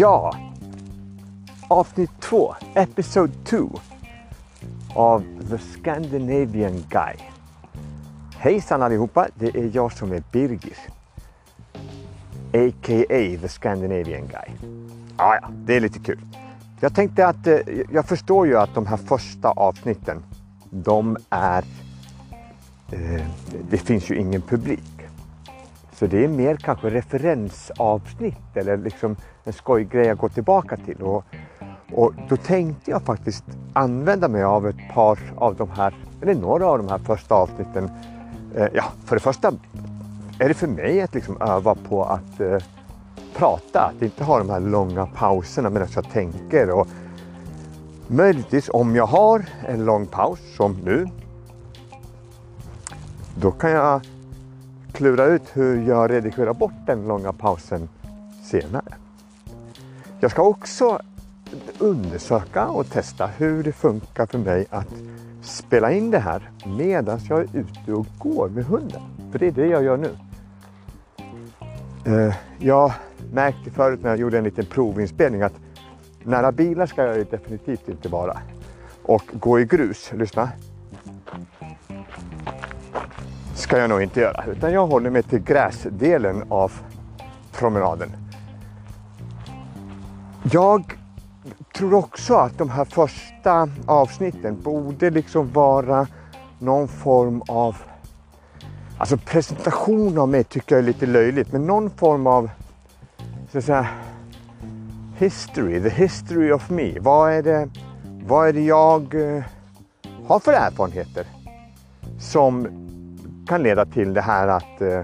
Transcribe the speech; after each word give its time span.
Ja, 0.00 0.36
avsnitt 1.68 2.10
två, 2.20 2.54
episode 2.74 3.32
2 3.44 3.80
av 4.94 5.24
The 5.50 5.58
Scandinavian 5.58 6.84
Guy. 6.88 7.16
Hejsan 8.38 8.82
allihopa, 8.82 9.28
det 9.34 9.46
är 9.46 9.70
jag 9.72 9.92
som 9.92 10.12
är 10.12 10.22
Birgir. 10.32 10.76
A.k.a. 12.52 13.38
The 13.40 13.48
Scandinavian 13.48 14.26
Guy. 14.26 14.70
Ah, 15.16 15.34
ja, 15.42 15.48
det 15.64 15.76
är 15.76 15.80
lite 15.80 15.98
kul. 15.98 16.20
Jag 16.80 16.94
tänkte 16.94 17.26
att, 17.26 17.46
eh, 17.46 17.58
jag 17.92 18.06
förstår 18.06 18.46
ju 18.46 18.58
att 18.58 18.74
de 18.74 18.86
här 18.86 18.96
första 18.96 19.50
avsnitten, 19.50 20.22
de 20.70 21.16
är, 21.30 21.64
eh, 22.92 23.26
det 23.70 23.78
finns 23.78 24.10
ju 24.10 24.16
ingen 24.16 24.42
publik. 24.42 24.89
Så 26.00 26.06
det 26.06 26.24
är 26.24 26.28
mer 26.28 26.56
kanske 26.56 26.90
referensavsnitt 26.90 28.56
eller 28.56 28.76
liksom 28.76 29.16
en 29.44 29.52
skojgrej 29.52 30.10
att 30.10 30.18
gå 30.18 30.28
tillbaka 30.28 30.76
till. 30.76 31.02
Och, 31.02 31.24
och 31.92 32.14
då 32.28 32.36
tänkte 32.36 32.90
jag 32.90 33.02
faktiskt 33.02 33.44
använda 33.72 34.28
mig 34.28 34.42
av 34.42 34.68
ett 34.68 34.94
par 34.94 35.18
av 35.36 35.56
de 35.56 35.70
här, 35.70 35.94
eller 36.22 36.34
några 36.34 36.66
av 36.66 36.78
de 36.78 36.88
här 36.88 36.98
första 36.98 37.34
avsnitten. 37.34 37.90
Eh, 38.54 38.66
ja, 38.72 38.84
för 39.04 39.16
det 39.16 39.20
första 39.20 39.52
är 40.38 40.48
det 40.48 40.54
för 40.54 40.66
mig 40.66 41.02
att 41.02 41.14
liksom 41.14 41.42
öva 41.42 41.74
på 41.74 42.04
att 42.04 42.40
eh, 42.40 42.58
prata, 43.36 43.80
att 43.80 44.02
inte 44.02 44.24
ha 44.24 44.38
de 44.38 44.50
här 44.50 44.60
långa 44.60 45.06
pauserna 45.06 45.70
medan 45.70 45.88
jag 45.94 46.10
tänker. 46.10 46.70
Och 46.70 46.88
möjligtvis 48.06 48.70
om 48.72 48.96
jag 48.96 49.06
har 49.06 49.44
en 49.66 49.84
lång 49.84 50.06
paus 50.06 50.40
som 50.56 50.72
nu, 50.84 51.06
då 53.34 53.50
kan 53.50 53.70
jag 53.70 54.00
klura 54.90 55.24
ut 55.24 55.42
hur 55.52 55.88
jag 55.88 56.10
redigerar 56.10 56.54
bort 56.54 56.86
den 56.86 57.08
långa 57.08 57.32
pausen 57.32 57.88
senare. 58.42 58.94
Jag 60.20 60.30
ska 60.30 60.42
också 60.42 60.98
undersöka 61.78 62.66
och 62.66 62.90
testa 62.90 63.26
hur 63.26 63.62
det 63.62 63.72
funkar 63.72 64.26
för 64.26 64.38
mig 64.38 64.66
att 64.70 64.94
spela 65.42 65.92
in 65.92 66.10
det 66.10 66.18
här 66.18 66.50
medan 66.66 67.20
jag 67.28 67.40
är 67.40 67.48
ute 67.52 67.92
och 67.92 68.06
går 68.18 68.48
med 68.48 68.64
hunden. 68.64 69.02
För 69.32 69.38
det 69.38 69.46
är 69.46 69.52
det 69.52 69.66
jag 69.66 69.84
gör 69.84 69.96
nu. 69.96 70.10
Eh, 72.04 72.34
jag 72.58 72.92
märkte 73.32 73.70
förut 73.70 74.00
när 74.02 74.10
jag 74.10 74.18
gjorde 74.18 74.38
en 74.38 74.44
liten 74.44 74.66
provinspelning 74.66 75.42
att 75.42 75.54
nära 76.24 76.52
bilar 76.52 76.86
ska 76.86 77.04
jag 77.04 77.26
definitivt 77.26 77.88
inte 77.88 78.08
vara. 78.08 78.40
Och 79.02 79.22
gå 79.32 79.60
i 79.60 79.64
grus, 79.64 80.12
lyssna. 80.12 80.50
Ska 83.70 83.78
jag 83.78 83.90
nog 83.90 84.02
inte 84.02 84.20
göra, 84.20 84.44
utan 84.44 84.72
jag 84.72 84.86
håller 84.86 85.10
mig 85.10 85.22
till 85.22 85.38
gräsdelen 85.38 86.44
av 86.48 86.72
promenaden. 87.52 88.10
Jag 90.52 90.98
tror 91.74 91.94
också 91.94 92.34
att 92.34 92.58
de 92.58 92.70
här 92.70 92.84
första 92.84 93.68
avsnitten 93.86 94.62
borde 94.62 95.10
liksom 95.10 95.52
vara 95.52 96.06
någon 96.58 96.88
form 96.88 97.42
av 97.48 97.76
Alltså 98.98 99.16
presentation 99.16 100.18
av 100.18 100.28
mig 100.28 100.44
tycker 100.44 100.74
jag 100.74 100.82
är 100.82 100.86
lite 100.86 101.06
löjligt, 101.06 101.52
men 101.52 101.66
någon 101.66 101.90
form 101.90 102.26
av 102.26 102.50
så 103.52 103.58
att 103.58 103.64
säga, 103.64 103.86
history, 105.18 105.82
the 105.82 105.90
history 105.90 106.52
of 106.52 106.70
me. 106.70 106.98
Vad 107.00 107.32
är 107.32 107.42
det, 107.42 107.68
vad 108.26 108.48
är 108.48 108.52
det 108.52 108.64
jag 108.64 109.14
eh, 109.14 109.42
har 110.26 110.40
för 110.40 110.52
erfarenheter 110.52 111.26
som 112.18 112.66
kan 113.50 113.62
leda 113.62 113.84
till 113.84 114.14
det 114.14 114.20
här 114.20 114.48
att 114.48 114.80
eh, 114.80 115.00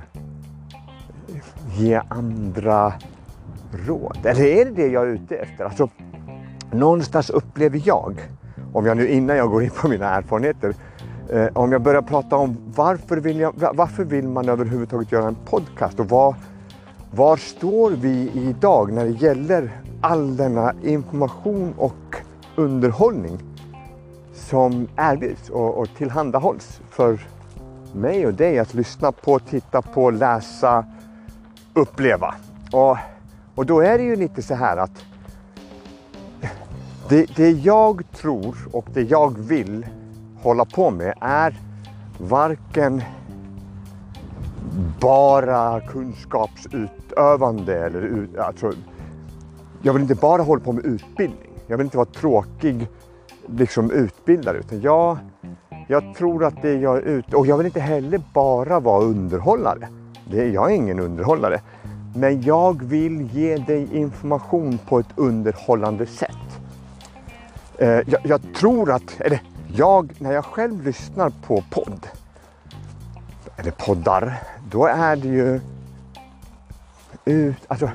ge 1.78 2.00
andra 2.08 2.92
råd? 3.86 4.19
Eller 4.25 4.44
är 4.44 4.64
det 4.64 4.70
det 4.70 4.86
jag 4.86 5.02
är 5.02 5.06
ute 5.06 5.36
efter? 5.36 5.64
Alltså, 5.64 5.89
någonstans 6.72 7.30
upplever 7.30 7.83
jag, 7.84 8.20
om 8.73 8.86
jag 8.86 8.96
nu 8.96 9.08
innan 9.08 9.36
jag 9.36 9.51
går 9.51 9.62
in 9.62 9.70
på 9.70 9.89
mina 9.89 10.07
erfarenheter, 10.07 10.74
eh, 11.30 11.46
om 11.52 11.73
jag 11.73 11.83
börjar 11.83 12.02
prata 12.02 12.36
om 12.36 12.57
varför 12.77 13.17
vill, 13.17 13.40
jag, 13.40 13.55
varför 13.74 14.05
vill 14.05 14.29
man 14.29 14.48
överhuvudtaget 14.48 15.13
göra 15.13 15.28
en 15.28 15.36
podcast 15.45 16.01
och 16.01 16.08
vad, 16.08 16.34
var 17.11 17.36
står 17.36 17.90
vi 17.90 18.30
idag 18.34 18.92
när 18.92 19.05
det 19.05 19.11
gäller 19.11 19.80
all 20.01 20.36
denna 20.36 20.74
information 20.83 21.74
och 21.77 22.17
underhållning 22.57 23.39
som 24.34 24.89
erbjuds 24.96 25.51
och, 25.51 25.78
och 25.78 25.89
tillhandahålls 25.96 26.80
för 26.90 27.36
mig 27.96 28.27
och 28.27 28.34
dig 28.34 28.58
att 28.58 28.74
lyssna 28.74 29.12
på, 29.12 29.39
titta 29.39 29.83
på, 29.83 30.11
läsa, 30.11 30.84
uppleva. 31.74 32.34
Och, 32.73 32.96
och 33.55 33.67
då 33.67 33.80
är 33.80 33.98
det 33.98 34.05
ju 34.05 34.17
lite 34.17 34.42
så 34.42 34.55
här 34.55 34.77
att 34.77 35.05
det, 37.08 37.36
det 37.36 37.51
jag 37.51 38.02
tror 38.12 38.57
och 38.73 38.86
det 38.95 39.02
jag 39.02 39.39
vill 39.39 39.86
hålla 40.42 40.64
på 40.64 40.90
med 40.90 41.14
är 41.20 41.61
varken 42.18 43.02
bara 45.01 45.80
kunskapsutövande 45.80 47.86
eller 47.86 48.28
alltså, 48.39 48.73
jag 49.83 49.92
vill 49.92 50.02
inte 50.02 50.14
bara 50.14 50.42
hålla 50.42 50.61
på 50.61 50.73
med 50.73 50.84
utbildning. 50.84 51.51
Jag 51.67 51.77
vill 51.77 51.84
inte 51.84 51.96
vara 51.96 52.07
tråkig 52.07 52.89
liksom 53.46 53.90
utbildare 53.90 54.58
utan 54.58 54.80
jag, 54.80 55.18
jag 55.86 56.14
tror 56.14 56.45
att 56.45 56.63
det 56.63 56.74
jag 56.74 56.97
är 56.97 57.02
ute 57.02 57.36
och 57.36 57.47
jag 57.47 57.57
vill 57.57 57.67
inte 57.67 57.80
heller 57.80 58.20
bara 58.33 58.80
vara 58.80 59.02
underhållare. 59.02 59.89
Det, 60.30 60.48
jag 60.48 60.70
är 60.70 60.74
ingen 60.74 61.01
underhållare. 61.01 61.61
Men 62.14 62.42
jag 62.42 62.83
vill 62.83 63.23
ge 63.33 63.57
dig 63.57 63.96
information 63.96 64.79
på 64.89 64.98
ett 64.98 65.07
underhållande 65.17 66.07
sätt. 66.07 66.61
Eh, 67.79 67.89
jag, 67.89 68.20
jag, 68.23 68.41
tror 68.55 68.92
att, 68.92 69.20
eller 69.20 69.42
jag, 69.75 70.13
när 70.19 70.33
jag 70.33 70.45
själv 70.45 70.83
lyssnar 70.83 71.33
på 71.46 71.64
podd, 71.70 72.07
eller 73.57 73.70
poddar, 73.70 74.42
då 74.70 74.86
är 74.86 75.17
det 75.17 75.29
ju 75.29 75.61
ut, 77.25 77.57
alltså, 77.69 77.91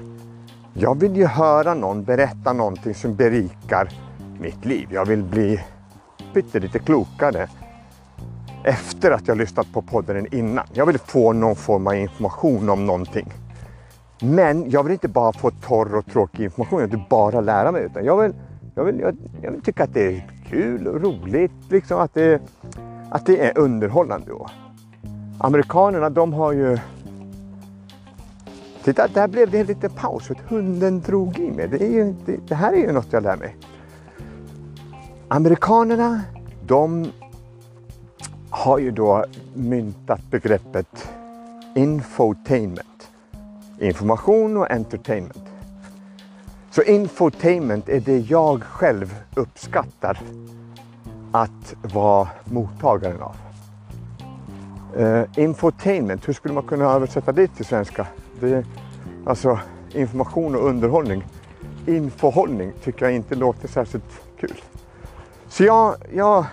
jag 0.74 1.00
vill 1.00 1.16
ju 1.16 1.26
höra 1.26 1.74
någon 1.74 2.04
berätta 2.04 2.54
någonting 2.54 2.96
som 2.96 3.16
berikar 3.16 3.90
mitt 4.40 4.66
liv. 4.66 4.88
Jag 4.92 5.06
vill 5.06 5.24
bli 5.24 5.62
pyttelite 6.34 6.80
klokare 6.80 7.48
efter 8.64 9.12
att 9.12 9.28
jag 9.28 9.38
lyssnat 9.38 9.74
på 9.74 9.82
podden 9.82 10.34
innan. 10.34 10.66
Jag 10.74 10.86
vill 10.86 11.00
få 11.00 11.34
någon 11.34 11.56
form 11.56 11.88
av 11.88 11.96
information 11.96 12.70
om 12.70 12.86
någonting. 12.86 13.34
Men 14.22 14.70
jag 14.70 14.84
vill 14.84 14.94
inte 14.94 15.08
bara 15.08 15.34
få 15.34 15.52
torr 15.52 15.96
och 15.96 16.06
tråkig 16.06 16.44
information, 16.44 16.80
jag 16.80 16.88
vill 16.88 16.96
inte 16.96 17.10
bara 17.10 17.42
lära 17.42 17.72
mig 17.72 17.84
utan 17.84 18.06
jag 18.06 18.22
vill, 18.22 18.34
jag 18.76 18.84
vill, 18.84 19.00
jag, 19.00 19.18
jag 19.42 19.52
vill 19.52 19.62
tycka 19.62 19.84
att 19.84 19.94
det 19.94 20.08
är 20.08 20.28
kul 20.50 20.88
och 20.88 21.02
roligt, 21.02 21.52
liksom 21.70 22.00
att 22.00 22.14
det, 22.14 22.42
att 23.12 23.26
det 23.26 23.46
är 23.46 23.58
underhållande. 23.58 24.28
Då. 24.28 24.48
Amerikanerna 25.40 26.10
de 26.10 26.34
har 26.34 26.52
ju... 26.52 26.78
Titta, 28.84 29.08
där 29.08 29.28
blev 29.28 29.52
det 29.52 29.60
en 29.60 29.66
liten 29.66 29.90
paus 29.90 30.28
för 30.28 30.36
att 30.36 30.42
hunden 30.42 31.02
drog 31.02 31.40
i 31.40 31.52
mig. 31.52 31.68
Det, 31.68 31.84
är 31.84 31.92
ju, 31.92 32.16
det, 32.26 32.38
det 32.48 32.56
här 32.56 32.74
är 32.74 32.78
ju 32.78 32.92
något 32.92 33.14
jag 33.14 33.24
lär 33.24 33.38
mig. 33.38 33.56
Amerikanerna, 35.28 36.22
de 36.68 37.12
har 38.62 38.78
ju 38.78 38.92
då 38.92 39.26
myntat 39.54 40.22
begreppet 40.32 41.10
infotainment. 41.76 43.12
Information 43.80 44.58
och 44.58 44.72
entertainment. 44.72 45.44
Så 46.72 46.82
infotainment 46.82 47.90
är 47.90 48.00
det 48.00 48.18
jag 48.18 48.64
själv 48.64 49.16
uppskattar 49.36 50.22
att 51.32 51.76
vara 51.94 52.28
mottagaren 52.46 53.22
av. 53.22 53.36
Uh, 55.00 55.24
infotainment, 55.36 56.28
hur 56.28 56.34
skulle 56.34 56.54
man 56.54 56.64
kunna 56.64 56.86
översätta 56.86 57.32
det 57.32 57.48
till 57.48 57.66
svenska? 57.66 58.08
Det 58.40 58.50
är, 58.50 58.66
alltså 59.26 59.60
information 59.94 60.56
och 60.56 60.66
underhållning. 60.66 61.24
Infohållning 61.88 62.72
tycker 62.84 63.06
jag 63.06 63.16
inte 63.16 63.36
låter 63.36 63.68
särskilt 63.68 64.22
kul. 64.40 64.62
Så 65.48 65.64
jag, 65.64 65.96
jag 66.14 66.46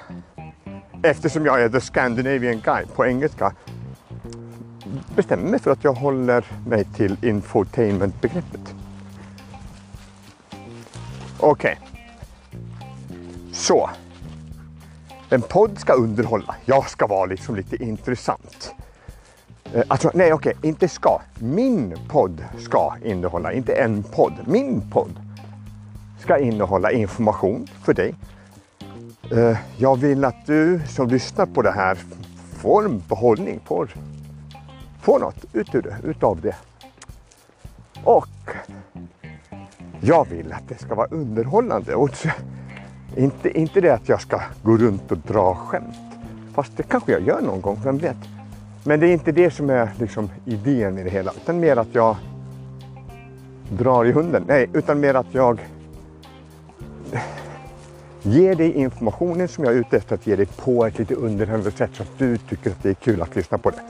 eftersom 1.03 1.47
jag 1.47 1.63
är 1.63 1.69
the 1.69 1.81
Scandinavian 1.81 2.61
guy 2.65 2.85
på 2.95 3.07
engelska 3.07 3.53
bestämmer 5.17 5.51
mig 5.51 5.61
för 5.61 5.71
att 5.71 5.85
jag 5.85 5.93
håller 5.93 6.45
mig 6.67 6.85
till 6.85 7.17
infotainment-begreppet. 7.23 8.75
Okej. 11.41 11.79
Okay. 11.81 11.89
Så. 13.53 13.91
En 15.31 15.43
podd 15.43 15.79
ska 15.79 15.93
underhålla. 15.93 16.55
Jag 16.65 16.91
ska 16.91 17.07
vara 17.07 17.27
liksom 17.27 17.57
lite 17.57 17.77
intressant. 17.85 18.75
Eh, 19.73 19.83
alltså, 19.89 20.11
nej 20.15 20.33
okej, 20.33 20.55
okay. 20.57 20.69
inte 20.69 20.89
ska. 20.89 21.21
Min 21.39 21.97
podd 22.09 22.45
ska 22.59 22.95
innehålla, 23.05 23.53
inte 23.53 23.73
en 23.73 24.03
podd. 24.03 24.33
Min 24.47 24.91
podd 24.91 25.13
ska 26.21 26.39
innehålla 26.39 26.93
information 26.93 27.67
för 27.85 27.95
dig. 27.95 28.15
Eh, 29.31 29.59
jag 29.77 29.97
vill 29.97 30.25
att 30.25 30.47
du 30.47 30.81
som 30.87 31.09
lyssnar 31.09 31.47
på 31.47 31.63
det 31.63 31.71
här 31.71 31.99
får 32.53 32.85
en 32.85 33.03
behållning, 33.09 33.61
får 33.65 33.89
får 35.01 35.19
något 35.19 35.45
ut 35.53 35.75
ur 35.75 35.83
det, 35.83 35.97
utav 36.05 36.41
det. 36.41 36.57
Och 38.05 38.29
jag 40.01 40.29
vill 40.29 40.53
att 40.53 40.69
det 40.69 40.79
ska 40.79 40.95
vara 40.95 41.07
underhållande. 41.07 41.95
Och 41.95 42.11
inte, 43.17 43.59
inte 43.59 43.81
det 43.81 43.91
att 43.91 44.09
jag 44.09 44.21
ska 44.21 44.41
gå 44.63 44.77
runt 44.77 45.13
och 45.13 45.19
dra 45.19 45.55
skämt. 45.55 45.97
Fast 46.55 46.77
det 46.77 46.83
kanske 46.83 47.13
jag 47.13 47.23
gör 47.23 47.41
någon 47.41 47.61
gång, 47.61 47.81
vem 47.85 47.99
vet. 47.99 48.17
Men 48.85 49.01
det 49.01 49.07
är 49.07 49.13
inte 49.13 49.33
det 49.33 49.51
som 49.51 49.71
är 49.71 49.91
liksom 49.99 50.31
idén 50.45 50.99
i 50.99 51.05
det 51.05 51.11
hela. 51.11 51.33
Utan 51.43 51.61
mer 51.61 51.77
att 51.77 51.95
jag 51.95 52.17
drar 53.71 54.05
i 54.05 54.13
hunden. 54.13 54.45
Nej, 54.47 54.71
utan 54.73 55.01
mer 55.01 55.15
att 55.15 55.35
jag 55.35 55.61
ger 58.23 58.55
dig 58.55 58.73
informationen 58.73 59.49
som 59.49 59.65
jag 59.65 59.75
är 59.75 59.79
ute 59.79 59.97
efter 59.97 60.15
att 60.15 60.27
ge 60.27 60.37
dig 60.37 60.47
på 60.47 60.87
ett 60.87 60.99
lite 60.99 61.15
underhållande 61.15 61.71
sätt 61.71 61.91
så 61.93 62.03
att 62.03 62.19
du 62.19 62.39
tycker 62.39 62.71
att 62.71 62.83
det 62.83 62.91
är 62.91 62.95
kul 62.95 63.23
att 63.23 63.37
lyssna 63.37 63.59
på 63.59 63.71
det. 63.71 63.83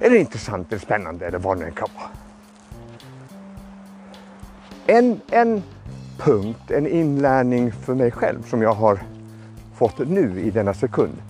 Eller 0.00 0.16
intressant 0.16 0.72
eller 0.72 0.80
spännande 0.80 1.26
eller 1.26 1.38
vad 1.38 1.58
det 1.58 1.64
än 1.64 1.72
kan 1.72 1.88
vara. 1.96 2.10
En, 4.86 5.20
en 5.30 5.62
punkt, 6.18 6.70
en 6.70 6.86
inlärning 6.86 7.72
för 7.72 7.94
mig 7.94 8.10
själv 8.10 8.42
som 8.42 8.62
jag 8.62 8.74
har 8.74 8.98
fått 9.74 9.98
nu 10.08 10.40
i 10.40 10.50
denna 10.50 10.74
sekund 10.74 11.22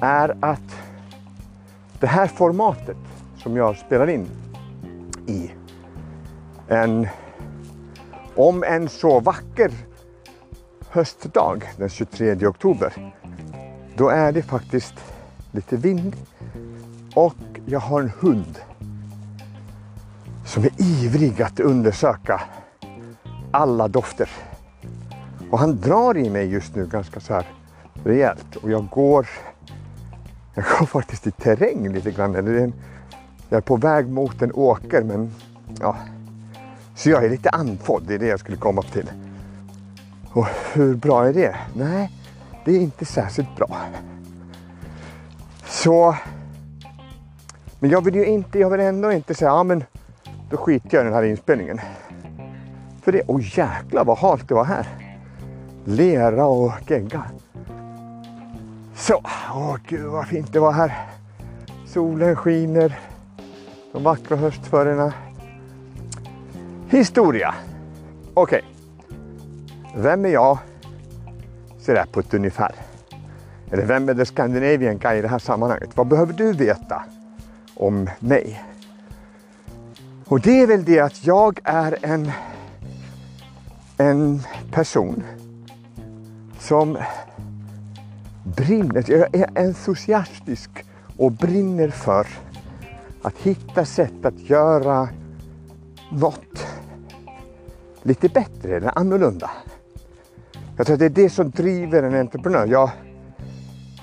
är 0.00 0.36
att 0.40 0.76
det 2.00 2.06
här 2.06 2.26
formatet 2.26 2.96
som 3.36 3.56
jag 3.56 3.76
spelar 3.76 4.10
in 4.10 4.26
i 5.26 5.50
en, 6.68 7.08
om 8.34 8.64
en 8.64 8.88
så 8.88 9.20
vacker 9.20 9.70
höstdag 10.94 11.62
den 11.76 11.88
23 11.88 12.46
oktober, 12.46 13.14
då 13.96 14.08
är 14.08 14.32
det 14.32 14.42
faktiskt 14.42 14.94
lite 15.52 15.76
vind 15.76 16.16
och 17.14 17.34
jag 17.66 17.80
har 17.80 18.00
en 18.00 18.12
hund 18.20 18.58
som 20.46 20.64
är 20.64 20.70
ivrig 20.78 21.42
att 21.42 21.60
undersöka 21.60 22.40
alla 23.50 23.88
dofter. 23.88 24.28
Och 25.50 25.58
han 25.58 25.80
drar 25.80 26.16
i 26.16 26.30
mig 26.30 26.46
just 26.46 26.74
nu 26.74 26.86
ganska 26.86 27.20
så 27.20 27.34
här 27.34 27.46
rejält 28.04 28.56
och 28.56 28.70
jag 28.70 28.88
går, 28.90 29.28
jag 30.54 30.64
går 30.78 30.86
faktiskt 30.86 31.26
i 31.26 31.30
terräng 31.30 31.92
lite 31.92 32.10
grann. 32.10 32.34
Eller 32.34 32.54
en, 32.54 32.72
jag 33.48 33.56
är 33.56 33.62
på 33.62 33.76
väg 33.76 34.08
mot 34.08 34.42
en 34.42 34.52
åker 34.52 35.02
men 35.02 35.34
ja, 35.80 35.96
så 36.94 37.10
jag 37.10 37.24
är 37.24 37.30
lite 37.30 37.50
andfådd, 37.50 38.02
det 38.06 38.14
är 38.14 38.18
det 38.18 38.26
jag 38.26 38.40
skulle 38.40 38.56
komma 38.56 38.82
till. 38.82 39.10
Och 40.34 40.46
hur 40.72 40.94
bra 40.94 41.26
är 41.26 41.32
det? 41.32 41.56
Nej, 41.74 42.10
det 42.64 42.72
är 42.72 42.80
inte 42.80 43.04
särskilt 43.04 43.56
bra. 43.56 43.76
Så, 45.64 46.16
men 47.80 47.90
jag 47.90 48.04
vill 48.04 48.14
ju 48.14 48.26
inte, 48.26 48.58
jag 48.58 48.70
vill 48.70 48.80
ändå 48.80 49.12
inte 49.12 49.34
säga, 49.34 49.50
ja 49.50 49.62
men 49.62 49.84
då 50.50 50.56
skiter 50.56 50.96
jag 50.96 51.02
i 51.02 51.04
den 51.04 51.14
här 51.14 51.22
inspelningen. 51.22 51.80
För 53.02 53.12
det, 53.12 53.22
Oj, 53.26 53.34
oh 53.34 53.58
jäklar 53.58 54.04
vad 54.04 54.18
halt 54.18 54.48
det 54.48 54.54
var 54.54 54.64
här. 54.64 54.88
Lera 55.84 56.46
och 56.46 56.72
gegga. 56.86 57.24
Så, 58.94 59.20
åh 59.54 59.76
gud 59.88 60.04
vad 60.04 60.26
fint 60.26 60.52
det 60.52 60.60
var 60.60 60.72
här. 60.72 61.06
Solen 61.86 62.36
skiner. 62.36 62.98
De 63.92 64.02
vackra 64.02 64.36
höstförena. 64.36 65.12
Historia. 66.88 67.54
Okej. 68.34 68.58
Okay. 68.58 68.73
Vem 69.96 70.24
är 70.24 70.28
jag? 70.28 70.58
Sådär 71.78 72.06
på 72.12 72.20
ett 72.20 72.34
ungefär. 72.34 72.74
Eller 73.70 73.86
vem 73.86 74.08
är 74.08 74.14
The 74.14 74.24
Scandinavian 74.24 74.98
Guy 74.98 75.18
i 75.18 75.22
det 75.22 75.28
här 75.28 75.38
sammanhanget? 75.38 75.96
Vad 75.96 76.06
behöver 76.06 76.32
du 76.32 76.52
veta 76.52 77.04
om 77.74 78.10
mig? 78.18 78.64
Och 80.24 80.40
det 80.40 80.62
är 80.62 80.66
väl 80.66 80.84
det 80.84 81.00
att 81.00 81.26
jag 81.26 81.60
är 81.64 81.98
en, 82.02 82.32
en 83.96 84.42
person 84.72 85.22
som 86.58 86.98
brinner, 88.56 89.04
jag 89.08 89.34
är 89.34 89.58
entusiastisk 89.58 90.70
och 91.16 91.32
brinner 91.32 91.88
för 91.88 92.26
att 93.22 93.36
hitta 93.36 93.84
sätt 93.84 94.24
att 94.24 94.38
göra 94.38 95.08
något 96.10 96.66
lite 98.02 98.28
bättre 98.28 98.76
eller 98.76 98.98
annorlunda. 98.98 99.50
Jag 100.76 100.86
tror 100.86 100.94
att 100.94 101.00
det 101.00 101.06
är 101.06 101.24
det 101.24 101.30
som 101.30 101.50
driver 101.50 102.02
en 102.02 102.14
entreprenör. 102.14 102.66
Jag, 102.66 102.90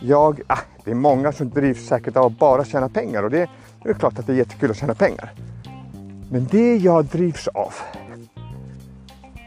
jag, 0.02 0.42
ah, 0.48 0.60
det 0.84 0.92
är 0.92 0.96
många 0.96 1.32
som 1.32 1.50
drivs 1.50 1.88
säkert 1.88 2.18
av 2.18 2.26
att 2.26 2.40
bara 2.40 2.66
tjäna 2.66 2.90
pengar 2.90 3.24
och 3.24 3.30
det, 3.30 3.50
det 3.84 3.90
är 3.90 3.94
klart 3.94 4.20
att 4.20 4.28
det 4.28 4.34
är 4.34 4.38
jättekul 4.38 4.72
att 4.72 4.78
tjäna 4.78 4.94
pengar. 4.94 5.34
Men 6.32 6.48
det 6.52 6.76
jag 6.76 7.06
drivs 7.06 7.48
av 7.48 7.74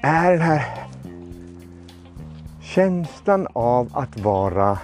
är 0.02 0.32
den 0.32 0.40
här 0.40 0.64
känslan 2.62 3.46
av 3.52 3.90
att 3.92 4.20
vara 4.20 4.78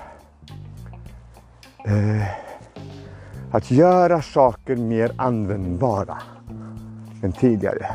eh, 1.86 2.26
att 3.52 3.70
göra 3.70 4.22
saker 4.22 4.76
mer 4.76 5.12
användbara 5.16 6.18
än 7.22 7.32
tidigare. 7.32 7.86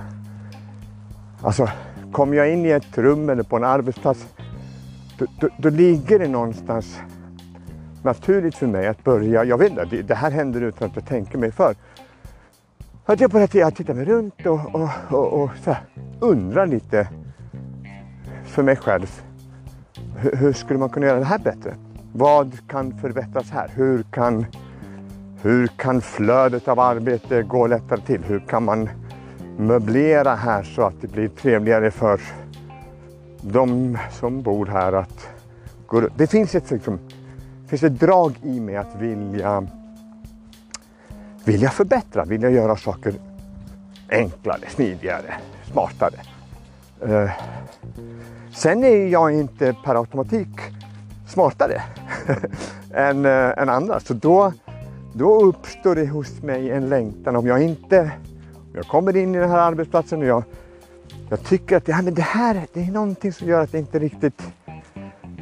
Alltså, 1.42 1.70
kommer 2.12 2.38
jag 2.38 2.54
in 2.54 2.66
i 2.66 2.70
ett 2.70 2.98
rum 2.98 3.30
eller 3.30 3.44
på 3.44 3.56
en 3.56 3.64
arbetsplats 3.64 4.28
då, 5.18 5.26
då, 5.40 5.50
då 5.58 5.70
ligger 5.70 6.20
det 6.20 6.28
någonstans 6.28 7.00
naturligt 8.04 8.56
för 8.56 8.68
mig 8.68 8.88
att 8.88 9.04
börja, 9.04 9.44
jag 9.44 9.58
vet 9.58 9.70
inte, 9.70 9.86
det, 9.86 10.02
det 10.02 10.16
här 10.16 10.32
händer 10.32 10.62
utan 10.62 10.90
att 10.90 10.96
jag 10.96 11.06
tänker 11.06 11.38
mig 11.38 11.52
för. 11.52 11.76
Att 13.06 13.20
jag 13.20 13.32
börjar 13.32 13.72
titta 13.72 13.94
mig 13.94 14.06
runt 14.06 14.46
och, 14.46 14.76
och, 14.76 14.90
och, 15.10 15.44
och 15.44 15.50
här, 15.66 15.78
undrar 16.20 16.68
lite 16.68 17.08
för 18.46 18.64
mig 18.64 18.76
själv. 18.76 19.22
Hur, 20.18 20.36
hur, 20.36 20.54
skulle 20.54 20.80
man 20.80 20.90
kunna 20.90 21.06
göra 21.06 21.20
det 21.20 21.26
här 21.26 21.40
bättre? 21.40 21.76
Vad 22.14 22.68
kan 22.68 23.00
förbättras 23.00 23.52
här? 23.52 23.72
Hur 23.76 24.04
kan, 24.04 24.46
hur 25.42 25.68
kan 25.68 26.02
flödet 26.02 26.68
av 26.68 26.80
arbete 26.80 27.44
gå 27.44 27.68
lättare 27.68 28.02
till? 28.02 28.24
Hur 28.24 28.40
kan 28.40 28.64
man 28.64 28.90
möblera 29.58 30.36
här 30.36 30.64
så 30.64 30.82
att 30.82 31.02
det 31.02 31.08
blir 31.08 31.28
trevligare 31.28 31.92
för 31.92 32.22
de 33.52 33.98
som 34.12 34.42
bor 34.42 34.66
här 34.66 34.94
att 34.94 35.28
gå? 35.88 36.02
Det 36.16 36.28
finns 36.28 36.56
ett, 36.56 36.72
liksom, 36.72 37.00
finns 37.68 37.84
ett 37.84 38.00
drag 38.00 38.34
i 38.44 38.60
mig 38.60 38.76
att 38.76 38.96
vilja 38.96 39.68
vilja 41.46 41.70
förbättra, 41.70 42.26
vilja 42.26 42.50
göra 42.50 42.76
saker 42.76 43.14
enklare, 44.10 44.70
smidigare, 44.70 45.34
smartare. 45.72 46.16
Uh, 47.08 47.32
sen 48.56 48.84
är 48.84 49.08
jag 49.08 49.34
inte 49.34 49.76
per 49.86 49.96
automatik 49.96 50.60
smartare 51.28 51.82
än, 52.94 53.26
uh, 53.26 53.54
än 53.58 53.70
andra. 53.70 54.00
Så 54.00 54.14
då, 54.14 54.54
då 55.14 55.42
uppstår 55.42 55.96
det 55.96 56.08
hos 56.08 56.42
mig 56.42 56.72
en 56.72 56.90
längtan 56.90 57.36
om 57.36 57.48
jag 57.48 57.64
inte, 57.64 58.12
om 58.54 58.72
jag 58.76 58.86
kommer 58.86 59.16
in 59.16 59.36
i 59.36 59.38
den 59.38 59.50
här 59.50 59.60
arbetsplatsen 59.60 60.22
och 60.22 60.28
jag, 60.28 60.44
jag 61.30 61.44
tycker 61.44 61.78
att 61.78 61.88
ja, 61.88 62.02
men 62.02 62.14
det 62.14 62.22
här 62.22 62.68
det 62.74 62.82
är 62.82 62.92
någonting 62.92 63.34
som 63.34 63.48
gör 63.48 63.64
att 63.64 63.72
det 63.72 63.80
inte 63.80 64.00
riktigt, 64.00 64.42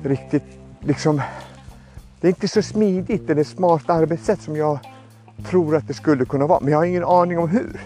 riktigt 0.04 0.44
liksom, 0.80 1.22
det 2.22 2.28
är 2.28 2.30
inte 2.30 2.48
så 2.48 2.62
smidigt 2.62 3.30
eller 3.30 3.44
smart 3.44 3.90
arbetssätt 3.90 4.42
som 4.42 4.56
jag 4.56 4.80
tror 5.50 5.76
att 5.76 5.88
det 5.88 5.94
skulle 5.94 6.26
kunna 6.26 6.48
vara, 6.48 6.60
men 6.60 6.72
jag 6.72 6.80
har 6.80 6.86
ingen 6.86 7.04
aning 7.04 7.40
om 7.40 7.50
hur. 7.50 7.82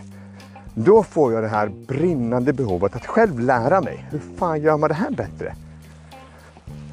Då 0.74 1.04
får 1.04 1.34
jag 1.34 1.44
det 1.44 1.48
här 1.48 1.72
brinnande 1.88 2.54
behovet 2.54 2.96
att 2.96 3.06
själv 3.06 3.39
lära 3.39 3.82
mig. 3.82 4.06
Hur 4.12 4.22
fan 4.38 4.62
gör 4.62 4.77
man 4.77 4.89
det 4.89 4.96
här 4.96 5.12
bättre? 5.12 5.56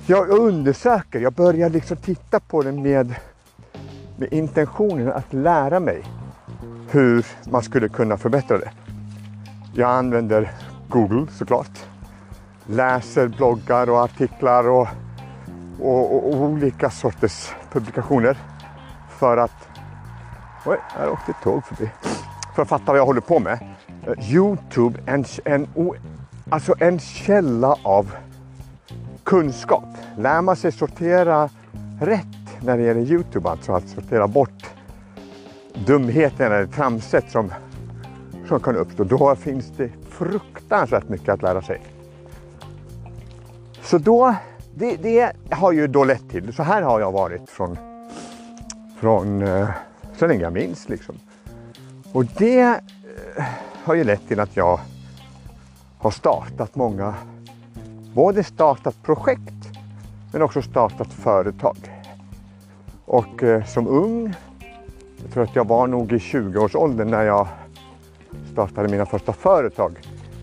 Jag 0.06 0.28
undersöker, 0.28 1.20
jag 1.20 1.32
börjar 1.32 1.70
liksom 1.70 1.96
titta 1.96 2.40
på 2.40 2.62
det 2.62 2.72
med, 2.72 3.14
med 4.16 4.32
intentionen 4.32 5.12
att 5.12 5.32
lära 5.32 5.80
mig 5.80 6.02
hur 6.90 7.26
man 7.50 7.62
skulle 7.62 7.88
kunna 7.88 8.16
förbättra 8.16 8.58
det. 8.58 8.70
Jag 9.74 9.90
använder 9.90 10.50
Google 10.88 11.26
såklart. 11.32 11.86
Läser 12.66 13.28
bloggar 13.28 13.90
och 13.90 13.98
artiklar 13.98 14.68
och, 14.68 14.88
och, 15.80 16.28
och 16.28 16.42
olika 16.42 16.90
sorters 16.90 17.52
publikationer 17.72 18.38
för 19.08 19.36
att 19.36 19.68
Oj, 20.66 20.78
här 20.88 21.10
åkte 21.10 21.30
ett 21.30 21.42
tåg 21.42 21.64
förbi. 21.66 21.90
För 22.54 22.62
att 22.62 22.68
fatta 22.68 22.84
vad 22.86 22.98
jag 22.98 23.06
håller 23.06 23.20
på 23.20 23.38
med. 23.38 23.58
Eh, 24.06 24.32
Youtube, 24.34 24.98
en, 25.06 25.24
en, 25.44 25.68
alltså 26.50 26.74
en 26.78 26.98
källa 26.98 27.76
av 27.82 28.14
kunskap. 29.24 29.84
Lär 30.18 30.42
man 30.42 30.56
sig 30.56 30.72
sortera 30.72 31.48
rätt 32.00 32.26
när 32.60 32.76
det 32.76 32.82
gäller 32.82 33.00
Youtube, 33.00 33.50
alltså 33.50 33.72
att 33.72 33.88
sortera 33.88 34.28
bort 34.28 34.74
dumheterna 35.86 36.54
eller 36.54 36.66
tramset 36.66 37.30
som, 37.30 37.52
som 38.48 38.60
kan 38.60 38.76
uppstå, 38.76 39.04
då 39.04 39.36
finns 39.36 39.72
det 39.76 39.90
fruktansvärt 40.18 41.08
mycket 41.08 41.28
att 41.28 41.42
lära 41.42 41.62
sig. 41.62 41.80
Så 43.82 43.98
då, 43.98 44.34
det, 44.74 44.96
det 44.96 45.32
har 45.50 45.72
ju 45.72 45.86
då 45.86 46.04
lett 46.04 46.30
till, 46.30 46.52
så 46.52 46.62
här 46.62 46.82
har 46.82 47.00
jag 47.00 47.12
varit 47.12 47.50
från, 47.50 47.78
från 49.00 49.42
eh, 49.42 49.68
så 50.16 50.26
länge 50.26 50.42
jag 50.42 50.52
minns 50.52 50.88
liksom. 50.88 51.14
Och 52.12 52.24
det 52.24 52.60
eh, 52.60 53.44
har 53.84 53.94
ju 53.94 54.04
lett 54.04 54.28
till 54.28 54.40
att 54.40 54.56
jag 54.56 54.80
har 55.98 56.10
startat 56.10 56.74
många, 56.74 57.14
både 58.14 58.44
startat 58.44 59.02
projekt 59.02 59.68
men 60.32 60.42
också 60.42 60.62
startat 60.62 61.12
företag. 61.12 61.76
Och 63.04 63.42
eh, 63.42 63.64
som 63.64 63.88
ung, 63.88 64.34
jag 65.22 65.32
tror 65.32 65.42
att 65.44 65.56
jag 65.56 65.68
var 65.68 65.86
nog 65.86 66.12
i 66.12 66.18
20-årsåldern 66.18 67.10
när 67.10 67.22
jag 67.22 67.48
startade 68.54 68.88
mina 68.88 69.06
första 69.06 69.32
företag. 69.32 69.98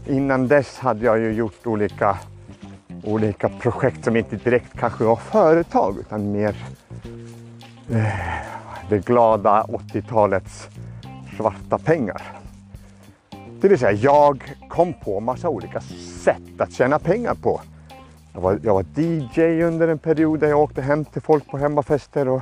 Innan 0.07 0.47
dess 0.47 0.79
hade 0.79 1.05
jag 1.05 1.19
ju 1.19 1.31
gjort 1.31 1.67
olika, 1.67 2.17
olika 3.03 3.49
projekt 3.49 4.03
som 4.03 4.15
inte 4.15 4.35
direkt 4.35 4.79
kanske 4.79 5.03
var 5.03 5.15
företag 5.15 5.97
utan 5.99 6.31
mer 6.31 6.55
eh, 7.91 8.05
det 8.89 9.05
glada 9.05 9.65
80-talets 9.69 10.67
svarta 11.37 11.77
pengar. 11.77 12.21
Det 13.61 13.67
vill 13.67 13.79
säga 13.79 13.91
jag 13.91 14.55
kom 14.69 14.93
på 14.93 15.19
massa 15.19 15.49
olika 15.49 15.81
sätt 16.23 16.61
att 16.61 16.71
tjäna 16.71 16.99
pengar 16.99 17.33
på. 17.33 17.61
Jag 18.33 18.41
var, 18.41 18.59
jag 18.63 18.73
var 18.73 18.85
DJ 18.95 19.63
under 19.63 19.87
en 19.87 19.99
period 19.99 20.39
där 20.39 20.47
jag 20.47 20.59
åkte 20.59 20.81
hem 20.81 21.05
till 21.05 21.21
folk 21.21 21.47
på 21.47 21.57
hemmafester 21.57 22.27
och 22.27 22.41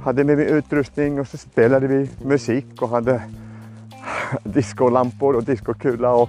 hade 0.00 0.24
med 0.24 0.36
mig 0.36 0.50
utrustning 0.50 1.20
och 1.20 1.28
så 1.28 1.36
spelade 1.36 1.86
vi 1.86 2.10
musik 2.22 2.82
och 2.82 2.88
hade 2.88 3.22
discolampor 4.44 5.36
och 5.36 5.44
discokula 5.44 6.14
och 6.14 6.28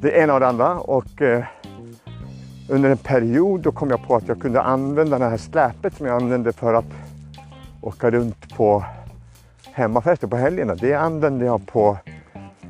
det 0.00 0.10
ena 0.10 0.34
och 0.34 0.40
det 0.40 0.48
andra. 0.48 0.74
Och 0.74 1.22
eh, 1.22 1.44
under 2.68 2.90
en 2.90 2.96
period 2.96 3.60
då 3.60 3.72
kom 3.72 3.90
jag 3.90 4.06
på 4.06 4.16
att 4.16 4.28
jag 4.28 4.40
kunde 4.40 4.62
använda 4.62 5.18
det 5.18 5.28
här 5.28 5.36
släpet 5.36 5.94
som 5.94 6.06
jag 6.06 6.22
använde 6.22 6.52
för 6.52 6.74
att 6.74 6.84
åka 7.80 8.10
runt 8.10 8.56
på 8.56 8.84
hemmafester 9.72 10.26
på 10.26 10.36
helgerna. 10.36 10.74
Det 10.74 10.94
använde 10.94 11.44
jag 11.44 11.66
på 11.66 11.98